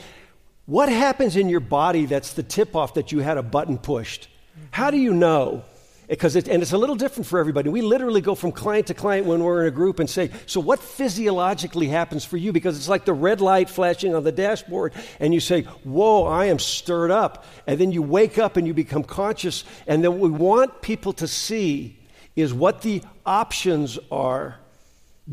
what 0.66 0.88
happens 0.88 1.36
in 1.36 1.50
your 1.50 1.60
body 1.60 2.06
that's 2.06 2.32
the 2.34 2.44
tip 2.44 2.74
off 2.74 2.94
that 2.94 3.12
you 3.12 3.20
had 3.20 3.38
a 3.38 3.44
button 3.44 3.78
pushed? 3.78 4.30
How 4.72 4.92
do 4.92 4.98
you 4.98 5.14
know? 5.14 5.66
Because 6.10 6.36
it, 6.36 6.48
and 6.48 6.64
it's 6.64 6.74
a 6.74 6.78
little 6.78 6.96
different 6.96 7.28
for 7.28 7.38
everybody. 7.38 7.70
We 7.70 7.84
literally 7.84 8.20
go 8.20 8.34
from 8.34 8.52
client 8.52 8.88
to 8.88 8.96
client 8.96 9.28
when 9.28 9.44
we're 9.44 9.62
in 9.62 9.68
a 9.68 9.72
group 9.72 10.00
and 10.00 10.10
say, 10.10 10.32
So, 10.48 10.60
what 10.60 10.80
physiologically 10.80 11.88
happens 11.88 12.26
for 12.26 12.36
you? 12.36 12.52
Because 12.52 12.78
it's 12.78 12.90
like 12.90 13.06
the 13.06 13.14
red 13.14 13.42
light 13.42 13.70
flashing 13.70 14.16
on 14.16 14.24
the 14.24 14.32
dashboard, 14.32 14.94
and 15.20 15.36
you 15.36 15.40
say, 15.40 15.62
Whoa, 15.84 16.26
I 16.26 16.46
am 16.46 16.58
stirred 16.58 17.12
up. 17.12 17.46
And 17.68 17.80
then 17.80 17.92
you 17.92 18.02
wake 18.02 18.40
up 18.40 18.58
and 18.58 18.66
you 18.66 18.74
become 18.74 19.04
conscious. 19.04 19.64
And 19.86 20.04
then 20.04 20.20
we 20.20 20.32
want 20.32 20.82
people 20.82 21.14
to 21.14 21.28
see 21.28 22.00
is 22.36 22.56
what 22.56 22.82
the 22.82 23.04
options 23.24 24.00
are 24.12 24.58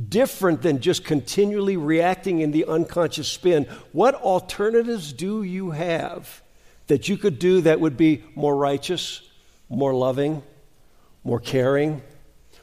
different 0.09 0.61
than 0.61 0.81
just 0.81 1.05
continually 1.05 1.79
reacting 1.79 2.41
in 2.41 2.51
the 2.51 2.67
unconscious 2.67 3.29
spin. 3.29 3.65
What 3.93 4.15
alternatives 4.15 5.15
do 5.15 5.43
you 5.43 5.71
have 5.71 6.43
that 6.89 7.09
you 7.09 7.17
could 7.17 7.39
do 7.39 7.63
that 7.63 7.81
would 7.81 7.97
be 7.97 8.23
more 8.35 8.55
righteous, 8.55 9.23
more 9.71 9.95
loving, 9.95 10.43
more 11.27 11.41
caring, 11.41 12.03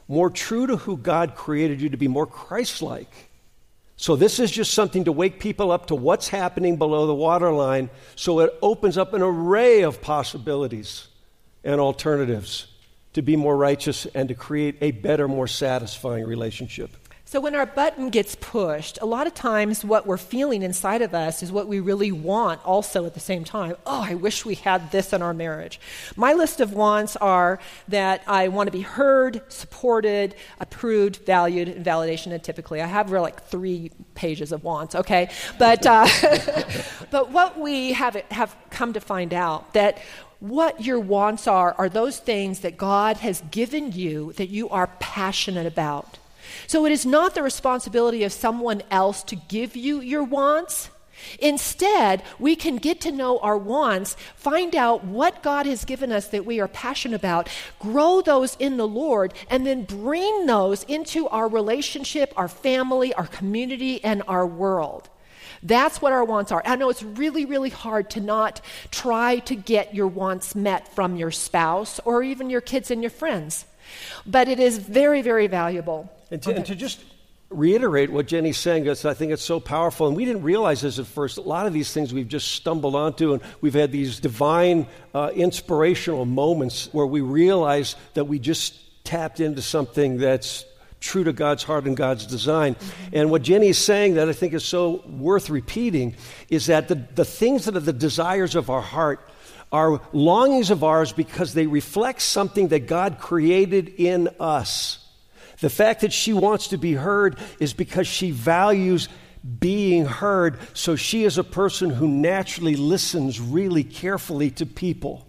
more 0.08 0.30
true 0.30 0.66
to 0.66 0.76
who 0.78 0.96
God 0.96 1.34
created 1.34 1.80
you 1.80 1.90
to 1.90 1.96
be, 1.96 2.08
more 2.08 2.26
Christ 2.26 2.80
like? 2.80 3.30
So, 3.96 4.16
this 4.16 4.40
is 4.40 4.50
just 4.50 4.74
something 4.74 5.04
to 5.04 5.12
wake 5.12 5.38
people 5.38 5.70
up 5.70 5.86
to 5.86 5.94
what's 5.94 6.28
happening 6.28 6.76
below 6.76 7.06
the 7.06 7.14
waterline 7.14 7.90
so 8.16 8.40
it 8.40 8.52
opens 8.60 8.98
up 8.98 9.12
an 9.12 9.22
array 9.22 9.82
of 9.82 10.00
possibilities 10.00 11.06
and 11.62 11.80
alternatives 11.80 12.66
to 13.12 13.22
be 13.22 13.36
more 13.36 13.56
righteous 13.56 14.06
and 14.06 14.28
to 14.30 14.34
create 14.34 14.76
a 14.80 14.90
better, 14.90 15.28
more 15.28 15.46
satisfying 15.46 16.24
relationship. 16.24 16.90
So, 17.26 17.40
when 17.40 17.54
our 17.54 17.64
button 17.64 18.10
gets 18.10 18.34
pushed, 18.34 18.98
a 19.00 19.06
lot 19.06 19.26
of 19.26 19.34
times 19.34 19.82
what 19.82 20.06
we're 20.06 20.18
feeling 20.18 20.62
inside 20.62 21.00
of 21.00 21.14
us 21.14 21.42
is 21.42 21.50
what 21.50 21.66
we 21.66 21.80
really 21.80 22.12
want 22.12 22.64
also 22.66 23.06
at 23.06 23.14
the 23.14 23.20
same 23.20 23.44
time. 23.44 23.76
Oh, 23.86 24.02
I 24.02 24.14
wish 24.14 24.44
we 24.44 24.56
had 24.56 24.92
this 24.92 25.12
in 25.12 25.22
our 25.22 25.32
marriage. 25.32 25.80
My 26.16 26.34
list 26.34 26.60
of 26.60 26.74
wants 26.74 27.16
are 27.16 27.60
that 27.88 28.22
I 28.26 28.48
want 28.48 28.66
to 28.66 28.72
be 28.72 28.82
heard, 28.82 29.40
supported, 29.48 30.34
approved, 30.60 31.24
valued, 31.24 31.68
and 31.68 31.84
validation. 31.84 32.30
And 32.30 32.44
typically, 32.44 32.82
I 32.82 32.86
have 32.86 33.10
like 33.10 33.44
three 33.44 33.90
pages 34.14 34.52
of 34.52 34.62
wants, 34.62 34.94
okay? 34.94 35.30
But, 35.58 35.86
uh, 35.86 36.06
but 37.10 37.30
what 37.30 37.58
we 37.58 37.94
have, 37.94 38.16
have 38.30 38.54
come 38.68 38.92
to 38.92 39.00
find 39.00 39.32
out 39.32 39.72
that 39.72 39.98
what 40.40 40.84
your 40.84 41.00
wants 41.00 41.48
are 41.48 41.74
are 41.78 41.88
those 41.88 42.18
things 42.18 42.60
that 42.60 42.76
God 42.76 43.16
has 43.16 43.42
given 43.50 43.92
you 43.92 44.34
that 44.34 44.50
you 44.50 44.68
are 44.68 44.88
passionate 45.00 45.66
about. 45.66 46.18
So 46.66 46.86
it 46.86 46.92
is 46.92 47.04
not 47.06 47.34
the 47.34 47.42
responsibility 47.42 48.24
of 48.24 48.32
someone 48.32 48.82
else 48.90 49.22
to 49.24 49.36
give 49.36 49.76
you 49.76 50.00
your 50.00 50.24
wants. 50.24 50.90
Instead, 51.38 52.22
we 52.38 52.56
can 52.56 52.76
get 52.76 53.00
to 53.02 53.12
know 53.12 53.38
our 53.38 53.56
wants, 53.56 54.16
find 54.36 54.74
out 54.74 55.04
what 55.04 55.42
God 55.42 55.66
has 55.66 55.84
given 55.84 56.12
us 56.12 56.28
that 56.28 56.44
we 56.44 56.60
are 56.60 56.68
passionate 56.68 57.16
about, 57.16 57.48
grow 57.78 58.20
those 58.20 58.56
in 58.56 58.76
the 58.76 58.88
Lord, 58.88 59.32
and 59.48 59.66
then 59.66 59.84
bring 59.84 60.46
those 60.46 60.82
into 60.84 61.28
our 61.28 61.48
relationship, 61.48 62.32
our 62.36 62.48
family, 62.48 63.14
our 63.14 63.26
community, 63.26 64.02
and 64.04 64.22
our 64.28 64.46
world. 64.46 65.08
That's 65.62 66.02
what 66.02 66.12
our 66.12 66.24
wants 66.24 66.52
are. 66.52 66.62
I 66.66 66.76
know 66.76 66.90
it's 66.90 67.02
really, 67.02 67.46
really 67.46 67.70
hard 67.70 68.10
to 68.10 68.20
not 68.20 68.60
try 68.90 69.38
to 69.40 69.54
get 69.54 69.94
your 69.94 70.08
wants 70.08 70.54
met 70.54 70.94
from 70.94 71.16
your 71.16 71.30
spouse 71.30 72.00
or 72.04 72.22
even 72.22 72.50
your 72.50 72.60
kids 72.60 72.90
and 72.90 73.02
your 73.02 73.10
friends, 73.10 73.64
but 74.26 74.48
it 74.48 74.60
is 74.60 74.76
very, 74.76 75.22
very 75.22 75.46
valuable. 75.46 76.12
And 76.34 76.42
to, 76.42 76.50
okay. 76.50 76.56
and 76.56 76.66
to 76.66 76.74
just 76.74 76.98
reiterate 77.48 78.10
what 78.10 78.26
Jenni's 78.26 78.56
saying, 78.56 78.88
I 78.88 78.94
think 79.14 79.30
it's 79.30 79.44
so 79.44 79.60
powerful. 79.60 80.08
And 80.08 80.16
we 80.16 80.24
didn't 80.24 80.42
realize 80.42 80.80
this 80.80 80.98
at 80.98 81.06
first. 81.06 81.38
A 81.38 81.42
lot 81.42 81.68
of 81.68 81.72
these 81.72 81.92
things 81.92 82.12
we've 82.12 82.26
just 82.26 82.50
stumbled 82.50 82.96
onto, 82.96 83.34
and 83.34 83.42
we've 83.60 83.74
had 83.74 83.92
these 83.92 84.18
divine, 84.18 84.88
uh, 85.14 85.30
inspirational 85.32 86.24
moments 86.24 86.88
where 86.90 87.06
we 87.06 87.20
realize 87.20 87.94
that 88.14 88.24
we 88.24 88.40
just 88.40 88.74
tapped 89.04 89.38
into 89.38 89.62
something 89.62 90.18
that's 90.18 90.64
true 90.98 91.22
to 91.22 91.32
God's 91.32 91.62
heart 91.62 91.84
and 91.84 91.96
God's 91.96 92.26
design. 92.26 92.74
Mm-hmm. 92.74 93.10
And 93.12 93.30
what 93.30 93.42
Jenni 93.42 93.68
is 93.68 93.78
saying 93.78 94.14
that 94.14 94.28
I 94.28 94.32
think 94.32 94.54
is 94.54 94.64
so 94.64 95.04
worth 95.06 95.50
repeating 95.50 96.16
is 96.48 96.66
that 96.66 96.88
the, 96.88 96.96
the 97.14 97.24
things 97.24 97.66
that 97.66 97.76
are 97.76 97.80
the 97.80 97.92
desires 97.92 98.56
of 98.56 98.70
our 98.70 98.82
heart 98.82 99.20
are 99.70 100.00
longings 100.12 100.72
of 100.72 100.82
ours 100.82 101.12
because 101.12 101.54
they 101.54 101.68
reflect 101.68 102.22
something 102.22 102.68
that 102.68 102.88
God 102.88 103.20
created 103.20 103.88
in 103.98 104.30
us. 104.40 104.98
The 105.64 105.70
fact 105.70 106.02
that 106.02 106.12
she 106.12 106.34
wants 106.34 106.68
to 106.68 106.76
be 106.76 106.92
heard 106.92 107.38
is 107.58 107.72
because 107.72 108.06
she 108.06 108.32
values 108.32 109.08
being 109.60 110.04
heard, 110.04 110.58
so 110.74 110.94
she 110.94 111.24
is 111.24 111.38
a 111.38 111.42
person 111.42 111.88
who 111.88 112.06
naturally 112.06 112.76
listens 112.76 113.40
really 113.40 113.82
carefully 113.82 114.50
to 114.50 114.66
people 114.66 115.26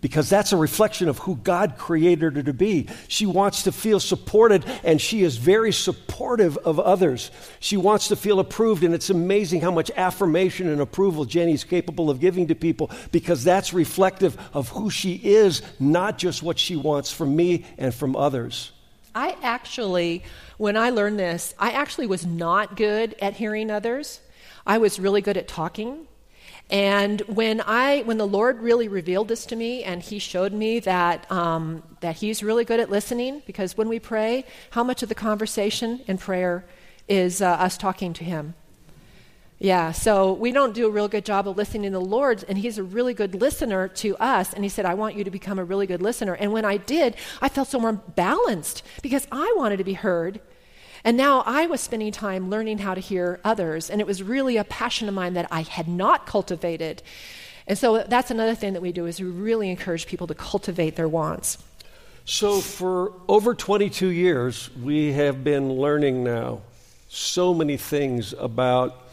because 0.00 0.30
that's 0.30 0.52
a 0.52 0.56
reflection 0.56 1.10
of 1.10 1.18
who 1.18 1.36
God 1.36 1.76
created 1.76 2.36
her 2.36 2.42
to 2.44 2.54
be. 2.54 2.88
She 3.08 3.26
wants 3.26 3.64
to 3.64 3.72
feel 3.72 4.00
supported, 4.00 4.64
and 4.84 4.98
she 4.98 5.22
is 5.22 5.36
very 5.36 5.72
supportive 5.72 6.56
of 6.56 6.80
others. 6.80 7.30
She 7.60 7.76
wants 7.76 8.08
to 8.08 8.16
feel 8.16 8.40
approved, 8.40 8.84
and 8.84 8.94
it's 8.94 9.10
amazing 9.10 9.60
how 9.60 9.70
much 9.70 9.90
affirmation 9.96 10.70
and 10.70 10.80
approval 10.80 11.26
Jenni's 11.26 11.64
capable 11.64 12.08
of 12.08 12.20
giving 12.20 12.46
to 12.46 12.54
people 12.54 12.90
because 13.12 13.44
that's 13.44 13.74
reflective 13.74 14.38
of 14.54 14.70
who 14.70 14.88
she 14.88 15.16
is, 15.16 15.60
not 15.78 16.16
just 16.16 16.42
what 16.42 16.58
she 16.58 16.74
wants 16.74 17.12
from 17.12 17.36
me 17.36 17.66
and 17.76 17.94
from 17.94 18.16
others. 18.16 18.72
I 19.18 19.36
actually, 19.42 20.22
when 20.58 20.76
I 20.76 20.90
learned 20.90 21.18
this, 21.18 21.52
I 21.58 21.70
actually 21.72 22.06
was 22.06 22.24
not 22.24 22.76
good 22.76 23.16
at 23.20 23.34
hearing 23.34 23.68
others. 23.68 24.20
I 24.64 24.78
was 24.78 25.00
really 25.00 25.20
good 25.20 25.36
at 25.36 25.48
talking. 25.48 26.06
And 26.70 27.20
when 27.22 27.60
I, 27.60 28.02
when 28.02 28.18
the 28.18 28.26
Lord 28.26 28.60
really 28.60 28.86
revealed 28.86 29.26
this 29.26 29.44
to 29.46 29.56
me, 29.56 29.82
and 29.82 30.02
He 30.02 30.20
showed 30.20 30.52
me 30.52 30.78
that 30.80 31.28
um, 31.32 31.82
that 31.98 32.16
He's 32.16 32.44
really 32.44 32.64
good 32.64 32.78
at 32.78 32.90
listening, 32.90 33.42
because 33.44 33.76
when 33.76 33.88
we 33.88 33.98
pray, 33.98 34.44
how 34.70 34.84
much 34.84 35.02
of 35.02 35.08
the 35.08 35.16
conversation 35.16 36.00
in 36.06 36.18
prayer 36.18 36.64
is 37.08 37.42
uh, 37.42 37.48
us 37.66 37.76
talking 37.76 38.12
to 38.12 38.24
Him? 38.24 38.54
Yeah, 39.60 39.90
so 39.90 40.34
we 40.34 40.52
don't 40.52 40.72
do 40.72 40.86
a 40.86 40.90
real 40.90 41.08
good 41.08 41.24
job 41.24 41.48
of 41.48 41.56
listening 41.56 41.90
to 41.90 41.98
the 41.98 42.00
Lord, 42.00 42.44
and 42.48 42.56
He's 42.56 42.78
a 42.78 42.82
really 42.84 43.12
good 43.12 43.34
listener 43.34 43.88
to 43.88 44.16
us. 44.18 44.52
And 44.52 44.62
He 44.62 44.68
said, 44.68 44.84
I 44.84 44.94
want 44.94 45.16
you 45.16 45.24
to 45.24 45.30
become 45.30 45.58
a 45.58 45.64
really 45.64 45.86
good 45.86 46.00
listener. 46.00 46.34
And 46.34 46.52
when 46.52 46.64
I 46.64 46.76
did, 46.76 47.16
I 47.42 47.48
felt 47.48 47.66
so 47.66 47.80
more 47.80 47.92
balanced 47.92 48.84
because 49.02 49.26
I 49.32 49.52
wanted 49.56 49.78
to 49.78 49.84
be 49.84 49.94
heard. 49.94 50.40
And 51.02 51.16
now 51.16 51.42
I 51.44 51.66
was 51.66 51.80
spending 51.80 52.12
time 52.12 52.50
learning 52.50 52.78
how 52.78 52.94
to 52.94 53.00
hear 53.00 53.40
others, 53.42 53.90
and 53.90 54.00
it 54.00 54.06
was 54.06 54.22
really 54.22 54.56
a 54.56 54.64
passion 54.64 55.08
of 55.08 55.14
mine 55.14 55.34
that 55.34 55.48
I 55.50 55.62
had 55.62 55.88
not 55.88 56.26
cultivated. 56.26 57.02
And 57.66 57.76
so 57.76 58.04
that's 58.04 58.30
another 58.30 58.54
thing 58.54 58.74
that 58.74 58.82
we 58.82 58.92
do 58.92 59.06
is 59.06 59.20
we 59.20 59.26
really 59.26 59.70
encourage 59.70 60.06
people 60.06 60.28
to 60.28 60.34
cultivate 60.34 60.94
their 60.94 61.08
wants. 61.08 61.58
So 62.24 62.60
for 62.60 63.12
over 63.26 63.54
22 63.54 64.08
years, 64.08 64.70
we 64.76 65.12
have 65.12 65.42
been 65.42 65.72
learning 65.72 66.22
now 66.22 66.60
so 67.08 67.54
many 67.54 67.76
things 67.76 68.34
about 68.38 69.07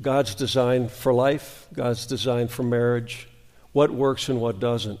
God's 0.00 0.34
design 0.34 0.88
for 0.88 1.12
life, 1.12 1.66
God's 1.72 2.06
design 2.06 2.48
for 2.48 2.62
marriage, 2.62 3.28
what 3.72 3.90
works 3.90 4.28
and 4.28 4.40
what 4.40 4.60
doesn't. 4.60 5.00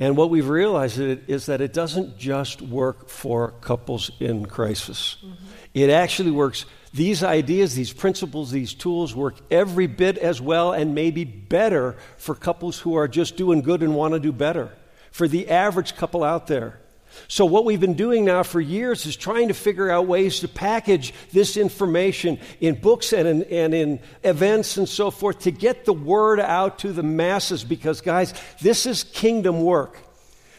And 0.00 0.16
what 0.16 0.30
we've 0.30 0.48
realized 0.48 0.98
is 1.00 1.46
that 1.46 1.60
it 1.60 1.72
doesn't 1.72 2.18
just 2.18 2.62
work 2.62 3.08
for 3.08 3.52
couples 3.60 4.12
in 4.20 4.46
crisis. 4.46 5.16
Mm-hmm. 5.24 5.44
It 5.74 5.90
actually 5.90 6.30
works. 6.30 6.66
These 6.94 7.24
ideas, 7.24 7.74
these 7.74 7.92
principles, 7.92 8.50
these 8.50 8.74
tools 8.74 9.14
work 9.14 9.34
every 9.50 9.88
bit 9.88 10.16
as 10.16 10.40
well 10.40 10.72
and 10.72 10.94
maybe 10.94 11.24
better 11.24 11.96
for 12.16 12.34
couples 12.34 12.78
who 12.78 12.94
are 12.94 13.08
just 13.08 13.36
doing 13.36 13.60
good 13.60 13.82
and 13.82 13.94
want 13.94 14.14
to 14.14 14.20
do 14.20 14.32
better. 14.32 14.70
For 15.10 15.26
the 15.26 15.50
average 15.50 15.96
couple 15.96 16.22
out 16.22 16.46
there. 16.46 16.78
So, 17.26 17.44
what 17.44 17.64
we've 17.64 17.80
been 17.80 17.94
doing 17.94 18.24
now 18.24 18.42
for 18.42 18.60
years 18.60 19.04
is 19.06 19.16
trying 19.16 19.48
to 19.48 19.54
figure 19.54 19.90
out 19.90 20.06
ways 20.06 20.40
to 20.40 20.48
package 20.48 21.12
this 21.32 21.56
information 21.56 22.38
in 22.60 22.76
books 22.76 23.12
and 23.12 23.26
in, 23.26 23.42
and 23.44 23.74
in 23.74 24.00
events 24.22 24.76
and 24.76 24.88
so 24.88 25.10
forth 25.10 25.40
to 25.40 25.50
get 25.50 25.84
the 25.84 25.92
word 25.92 26.40
out 26.40 26.78
to 26.80 26.92
the 26.92 27.02
masses 27.02 27.64
because, 27.64 28.00
guys, 28.00 28.32
this 28.60 28.86
is 28.86 29.04
kingdom 29.04 29.62
work. 29.62 29.98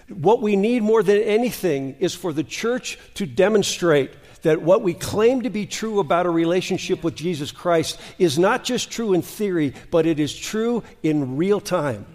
What 0.09 0.41
we 0.41 0.55
need 0.55 0.81
more 0.81 1.03
than 1.03 1.21
anything 1.21 1.95
is 1.99 2.15
for 2.15 2.33
the 2.33 2.43
church 2.43 2.97
to 3.15 3.25
demonstrate 3.25 4.11
that 4.41 4.61
what 4.61 4.81
we 4.81 4.93
claim 4.93 5.41
to 5.41 5.49
be 5.49 5.65
true 5.65 5.99
about 5.99 6.25
a 6.25 6.29
relationship 6.29 7.03
with 7.03 7.15
Jesus 7.15 7.51
Christ 7.51 7.99
is 8.17 8.39
not 8.39 8.63
just 8.63 8.91
true 8.91 9.13
in 9.13 9.21
theory, 9.21 9.73
but 9.91 10.05
it 10.05 10.19
is 10.19 10.35
true 10.35 10.83
in 11.03 11.37
real 11.37 11.59
time. 11.59 12.05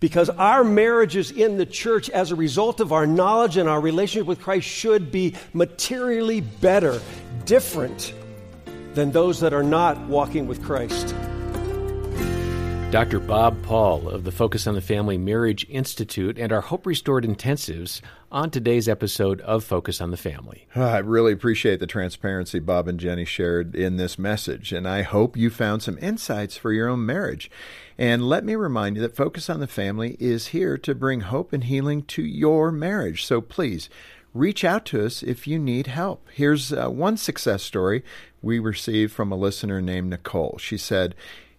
Because 0.00 0.30
our 0.30 0.62
marriages 0.62 1.30
in 1.30 1.56
the 1.56 1.66
church, 1.66 2.08
as 2.10 2.30
a 2.30 2.36
result 2.36 2.80
of 2.80 2.92
our 2.92 3.06
knowledge 3.06 3.56
and 3.56 3.68
our 3.68 3.80
relationship 3.80 4.26
with 4.26 4.40
Christ, 4.40 4.68
should 4.68 5.10
be 5.10 5.34
materially 5.52 6.40
better, 6.40 7.00
different 7.44 8.14
than 8.94 9.10
those 9.10 9.40
that 9.40 9.52
are 9.52 9.62
not 9.62 9.98
walking 10.06 10.46
with 10.46 10.62
Christ. 10.62 11.14
Dr. 12.90 13.20
Bob 13.20 13.62
Paul 13.64 14.08
of 14.08 14.24
the 14.24 14.32
Focus 14.32 14.66
on 14.66 14.74
the 14.74 14.80
Family 14.80 15.18
Marriage 15.18 15.66
Institute 15.68 16.38
and 16.38 16.50
our 16.50 16.62
Hope 16.62 16.86
Restored 16.86 17.22
intensives 17.22 18.00
on 18.32 18.50
today's 18.50 18.88
episode 18.88 19.42
of 19.42 19.62
Focus 19.62 20.00
on 20.00 20.10
the 20.10 20.16
Family. 20.16 20.66
Uh, 20.74 20.84
I 20.84 20.98
really 20.98 21.32
appreciate 21.34 21.80
the 21.80 21.86
transparency 21.86 22.60
Bob 22.60 22.88
and 22.88 22.98
Jenni 22.98 23.26
shared 23.26 23.76
in 23.76 23.98
this 23.98 24.18
message, 24.18 24.72
and 24.72 24.88
I 24.88 25.02
hope 25.02 25.36
you 25.36 25.50
found 25.50 25.82
some 25.82 25.98
insights 26.00 26.56
for 26.56 26.72
your 26.72 26.88
own 26.88 27.04
marriage. 27.04 27.50
And 27.98 28.28
let 28.28 28.44
me 28.44 28.54
remind 28.54 28.94
you 28.94 29.02
that 29.02 29.16
Focus 29.16 29.50
on 29.50 29.58
the 29.58 29.66
Family 29.66 30.16
is 30.20 30.48
here 30.48 30.78
to 30.78 30.94
bring 30.94 31.22
hope 31.22 31.52
and 31.52 31.64
healing 31.64 32.04
to 32.04 32.22
your 32.22 32.70
marriage. 32.70 33.24
So 33.24 33.40
please 33.40 33.90
reach 34.32 34.62
out 34.62 34.84
to 34.86 35.04
us 35.04 35.22
if 35.24 35.48
you 35.48 35.58
need 35.58 35.88
help. 35.88 36.28
Here's 36.32 36.72
uh, 36.72 36.88
one 36.90 37.16
success 37.16 37.64
story 37.64 38.04
we 38.40 38.60
received 38.60 39.12
from 39.12 39.32
a 39.32 39.36
listener 39.36 39.80
named 39.80 40.10
Nicole. 40.10 40.58
She 40.60 40.78
said, 40.78 41.16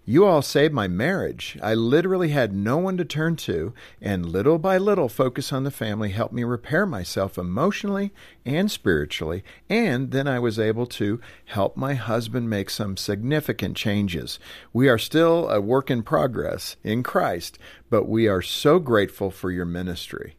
You 0.09 0.25
all 0.25 0.41
saved 0.41 0.73
my 0.73 0.87
marriage. 0.87 1.55
I 1.61 1.75
literally 1.75 2.29
had 2.29 2.51
no 2.51 2.79
one 2.79 2.97
to 2.97 3.05
turn 3.05 3.35
to, 3.45 3.75
and 4.01 4.25
little 4.25 4.57
by 4.57 4.79
little, 4.79 5.07
focus 5.07 5.53
on 5.53 5.65
the 5.65 5.69
family 5.69 6.09
helped 6.09 6.33
me 6.33 6.43
repair 6.43 6.87
myself 6.87 7.37
emotionally 7.37 8.11
and 8.43 8.71
spiritually, 8.71 9.43
and 9.69 10.09
then 10.09 10.27
I 10.27 10.39
was 10.39 10.57
able 10.57 10.87
to 10.87 11.21
help 11.45 11.77
my 11.77 11.93
husband 11.93 12.49
make 12.49 12.71
some 12.71 12.97
significant 12.97 13.77
changes. 13.77 14.39
We 14.73 14.89
are 14.89 14.97
still 14.97 15.47
a 15.47 15.61
work 15.61 15.91
in 15.91 16.01
progress 16.01 16.75
in 16.83 17.03
Christ, 17.03 17.59
but 17.91 18.09
we 18.09 18.27
are 18.27 18.41
so 18.41 18.79
grateful 18.79 19.29
for 19.29 19.51
your 19.51 19.65
ministry. 19.65 20.35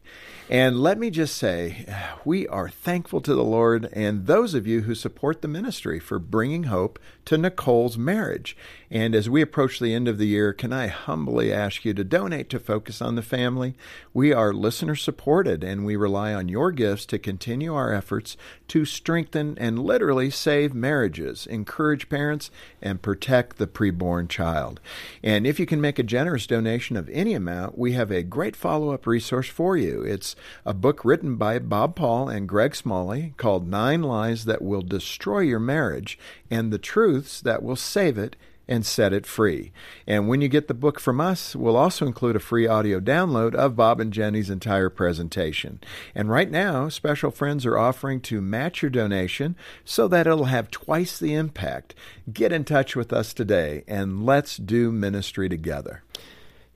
And 0.51 0.81
let 0.81 0.97
me 0.97 1.09
just 1.11 1.37
say, 1.37 1.85
we 2.25 2.45
are 2.49 2.67
thankful 2.67 3.21
to 3.21 3.33
the 3.33 3.41
Lord 3.41 3.87
and 3.93 4.27
those 4.27 4.53
of 4.53 4.67
you 4.67 4.81
who 4.81 4.93
support 4.93 5.41
the 5.41 5.47
ministry 5.47 5.97
for 5.97 6.19
bringing 6.19 6.63
hope 6.63 6.99
to 7.23 7.37
Nicole's 7.37 7.97
marriage. 7.97 8.57
And 8.89 9.15
as 9.15 9.29
we 9.29 9.41
approach 9.41 9.79
the 9.79 9.93
end 9.93 10.09
of 10.09 10.17
the 10.17 10.27
year, 10.27 10.51
can 10.51 10.73
I 10.73 10.87
humbly 10.87 11.53
ask 11.53 11.85
you 11.85 11.93
to 11.93 12.03
donate 12.03 12.49
to 12.49 12.59
Focus 12.59 13.01
on 13.01 13.15
the 13.15 13.21
Family? 13.21 13.75
We 14.13 14.33
are 14.33 14.51
listener 14.51 14.97
supported 14.97 15.63
and 15.63 15.85
we 15.85 15.95
rely 15.95 16.33
on 16.33 16.49
your 16.49 16.73
gifts 16.73 17.05
to 17.05 17.17
continue 17.17 17.73
our 17.73 17.93
efforts 17.93 18.35
to 18.67 18.83
strengthen 18.83 19.57
and 19.57 19.79
literally 19.79 20.29
save 20.29 20.73
marriages, 20.73 21.47
encourage 21.47 22.09
parents, 22.09 22.51
and 22.81 23.01
protect 23.01 23.57
the 23.57 23.67
preborn 23.67 24.27
child. 24.27 24.81
And 25.23 25.47
if 25.47 25.61
you 25.61 25.65
can 25.65 25.79
make 25.79 25.97
a 25.97 26.03
generous 26.03 26.45
donation 26.45 26.97
of 26.97 27.09
any 27.09 27.33
amount, 27.33 27.77
we 27.77 27.93
have 27.93 28.11
a 28.11 28.23
great 28.23 28.57
follow 28.57 28.91
up 28.91 29.07
resource 29.07 29.47
for 29.47 29.77
you. 29.77 30.01
It's 30.01 30.35
a 30.65 30.73
book 30.73 31.05
written 31.05 31.35
by 31.35 31.59
Bob 31.59 31.95
Paul 31.95 32.29
and 32.29 32.47
Greg 32.47 32.75
Smalley 32.75 33.33
called 33.37 33.67
Nine 33.67 34.01
Lies 34.01 34.45
That 34.45 34.61
Will 34.61 34.81
Destroy 34.81 35.39
Your 35.39 35.59
Marriage 35.59 36.17
and 36.49 36.71
the 36.71 36.77
Truths 36.77 37.41
That 37.41 37.63
Will 37.63 37.75
Save 37.75 38.17
It 38.17 38.35
and 38.67 38.85
set 38.85 39.11
it 39.11 39.25
free. 39.25 39.73
And 40.07 40.29
when 40.29 40.39
you 40.39 40.47
get 40.47 40.69
the 40.69 40.73
book 40.73 40.97
from 40.97 41.19
us, 41.19 41.55
we'll 41.57 41.75
also 41.75 42.07
include 42.07 42.37
a 42.37 42.39
free 42.39 42.65
audio 42.67 43.01
download 43.01 43.53
of 43.53 43.75
Bob 43.75 43.99
and 43.99 44.13
Jenni's 44.13 44.49
entire 44.49 44.89
presentation. 44.89 45.81
And 46.15 46.29
right 46.29 46.49
now, 46.49 46.87
special 46.87 47.31
friends 47.31 47.65
are 47.65 47.77
offering 47.77 48.21
to 48.21 48.39
match 48.39 48.81
your 48.81 48.89
donation 48.89 49.57
so 49.83 50.07
that 50.07 50.25
it'll 50.25 50.45
have 50.45 50.71
twice 50.71 51.19
the 51.19 51.33
impact. 51.33 51.93
Get 52.31 52.53
in 52.53 52.63
touch 52.63 52.95
with 52.95 53.11
us 53.11 53.33
today 53.33 53.83
and 53.89 54.25
let's 54.25 54.55
do 54.55 54.91
ministry 54.91 55.49
together. 55.49 56.03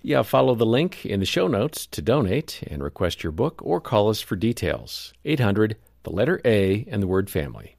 Yeah, 0.08 0.22
follow 0.22 0.54
the 0.54 0.68
link 0.68 1.04
in 1.04 1.20
the 1.20 1.26
show 1.26 1.48
notes 1.48 1.88
to 1.88 2.00
donate 2.00 2.62
and 2.68 2.84
request 2.84 3.24
your 3.24 3.32
book 3.32 3.60
or 3.64 3.82
call 3.82 4.10
us 4.10 4.22
for 4.22 4.36
details. 4.36 5.12
800, 5.26 5.78
the 6.04 6.12
letter 6.12 6.40
A, 6.46 6.86
and 6.92 7.02
the 7.02 7.08
word 7.08 7.28
family. 7.28 7.76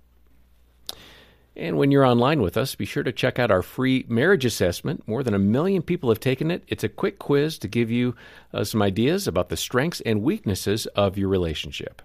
And 1.54 1.78
when 1.78 1.92
you're 1.92 2.04
online 2.04 2.42
with 2.42 2.56
us, 2.56 2.74
be 2.74 2.84
sure 2.84 3.04
to 3.04 3.12
check 3.12 3.38
out 3.38 3.52
our 3.52 3.62
free 3.62 4.04
marriage 4.08 4.44
assessment. 4.44 5.06
More 5.06 5.22
than 5.22 5.34
a 5.34 5.38
million 5.38 5.82
people 5.82 6.08
have 6.08 6.18
taken 6.18 6.50
it. 6.50 6.64
It's 6.66 6.82
a 6.82 6.88
quick 6.88 7.20
quiz 7.20 7.58
to 7.60 7.68
give 7.68 7.92
you 7.92 8.16
uh, 8.52 8.64
some 8.64 8.82
ideas 8.82 9.28
about 9.28 9.48
the 9.48 9.56
strengths 9.56 10.00
and 10.00 10.24
weaknesses 10.24 10.86
of 10.96 11.16
your 11.16 11.28
relationship. 11.28 12.02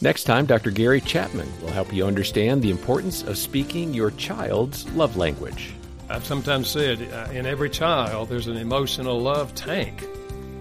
Next 0.00 0.24
time, 0.24 0.46
Dr. 0.46 0.72
Gary 0.72 1.00
Chapman 1.00 1.48
will 1.62 1.70
help 1.70 1.92
you 1.92 2.04
understand 2.04 2.60
the 2.60 2.70
importance 2.70 3.22
of 3.22 3.38
speaking 3.38 3.94
your 3.94 4.10
child's 4.10 4.84
love 4.94 5.16
language. 5.16 5.75
I've 6.08 6.24
sometimes 6.24 6.68
said 6.68 7.02
uh, 7.12 7.30
in 7.32 7.46
every 7.46 7.70
child 7.70 8.28
there's 8.28 8.46
an 8.46 8.56
emotional 8.56 9.20
love 9.20 9.54
tank. 9.54 10.06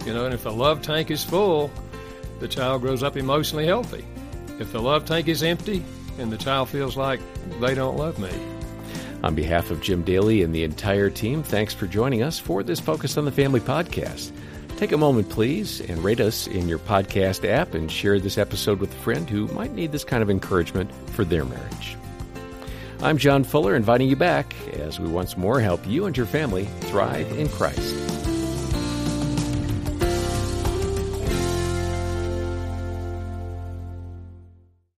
You 0.05 0.13
know, 0.13 0.25
and 0.25 0.33
if 0.33 0.43
the 0.43 0.51
love 0.51 0.81
tank 0.81 1.11
is 1.11 1.23
full, 1.23 1.71
the 2.39 2.47
child 2.47 2.81
grows 2.81 3.03
up 3.03 3.17
emotionally 3.17 3.65
healthy. 3.65 4.05
If 4.59 4.71
the 4.71 4.81
love 4.81 5.05
tank 5.05 5.27
is 5.27 5.43
empty, 5.43 5.83
and 6.17 6.31
the 6.31 6.37
child 6.37 6.69
feels 6.69 6.95
like 6.97 7.19
they 7.59 7.75
don't 7.75 7.97
love 7.97 8.17
me. 8.19 8.31
On 9.23 9.35
behalf 9.35 9.71
of 9.71 9.81
Jim 9.81 10.03
Daly 10.03 10.43
and 10.43 10.53
the 10.53 10.63
entire 10.63 11.09
team, 11.09 11.43
thanks 11.43 11.73
for 11.73 11.87
joining 11.87 12.21
us 12.21 12.39
for 12.39 12.63
this 12.63 12.79
Focus 12.79 13.17
on 13.17 13.25
the 13.25 13.31
Family 13.31 13.59
podcast. 13.59 14.31
Take 14.77 14.91
a 14.91 14.97
moment, 14.97 15.29
please, 15.29 15.81
and 15.81 16.03
rate 16.03 16.19
us 16.19 16.47
in 16.47 16.67
your 16.67 16.79
podcast 16.79 17.47
app 17.49 17.73
and 17.73 17.91
share 17.91 18.19
this 18.19 18.37
episode 18.37 18.79
with 18.79 18.91
a 18.93 18.97
friend 18.97 19.29
who 19.29 19.47
might 19.47 19.71
need 19.71 19.91
this 19.91 20.03
kind 20.03 20.21
of 20.21 20.29
encouragement 20.29 20.91
for 21.11 21.23
their 21.23 21.45
marriage. 21.45 21.97
I'm 23.01 23.17
John 23.17 23.43
Fuller, 23.43 23.75
inviting 23.75 24.09
you 24.09 24.15
back 24.15 24.55
as 24.73 24.99
we 24.99 25.07
once 25.07 25.37
more 25.37 25.59
help 25.59 25.85
you 25.87 26.05
and 26.05 26.15
your 26.15 26.25
family 26.25 26.65
thrive 26.81 27.31
in 27.37 27.49
Christ. 27.49 28.24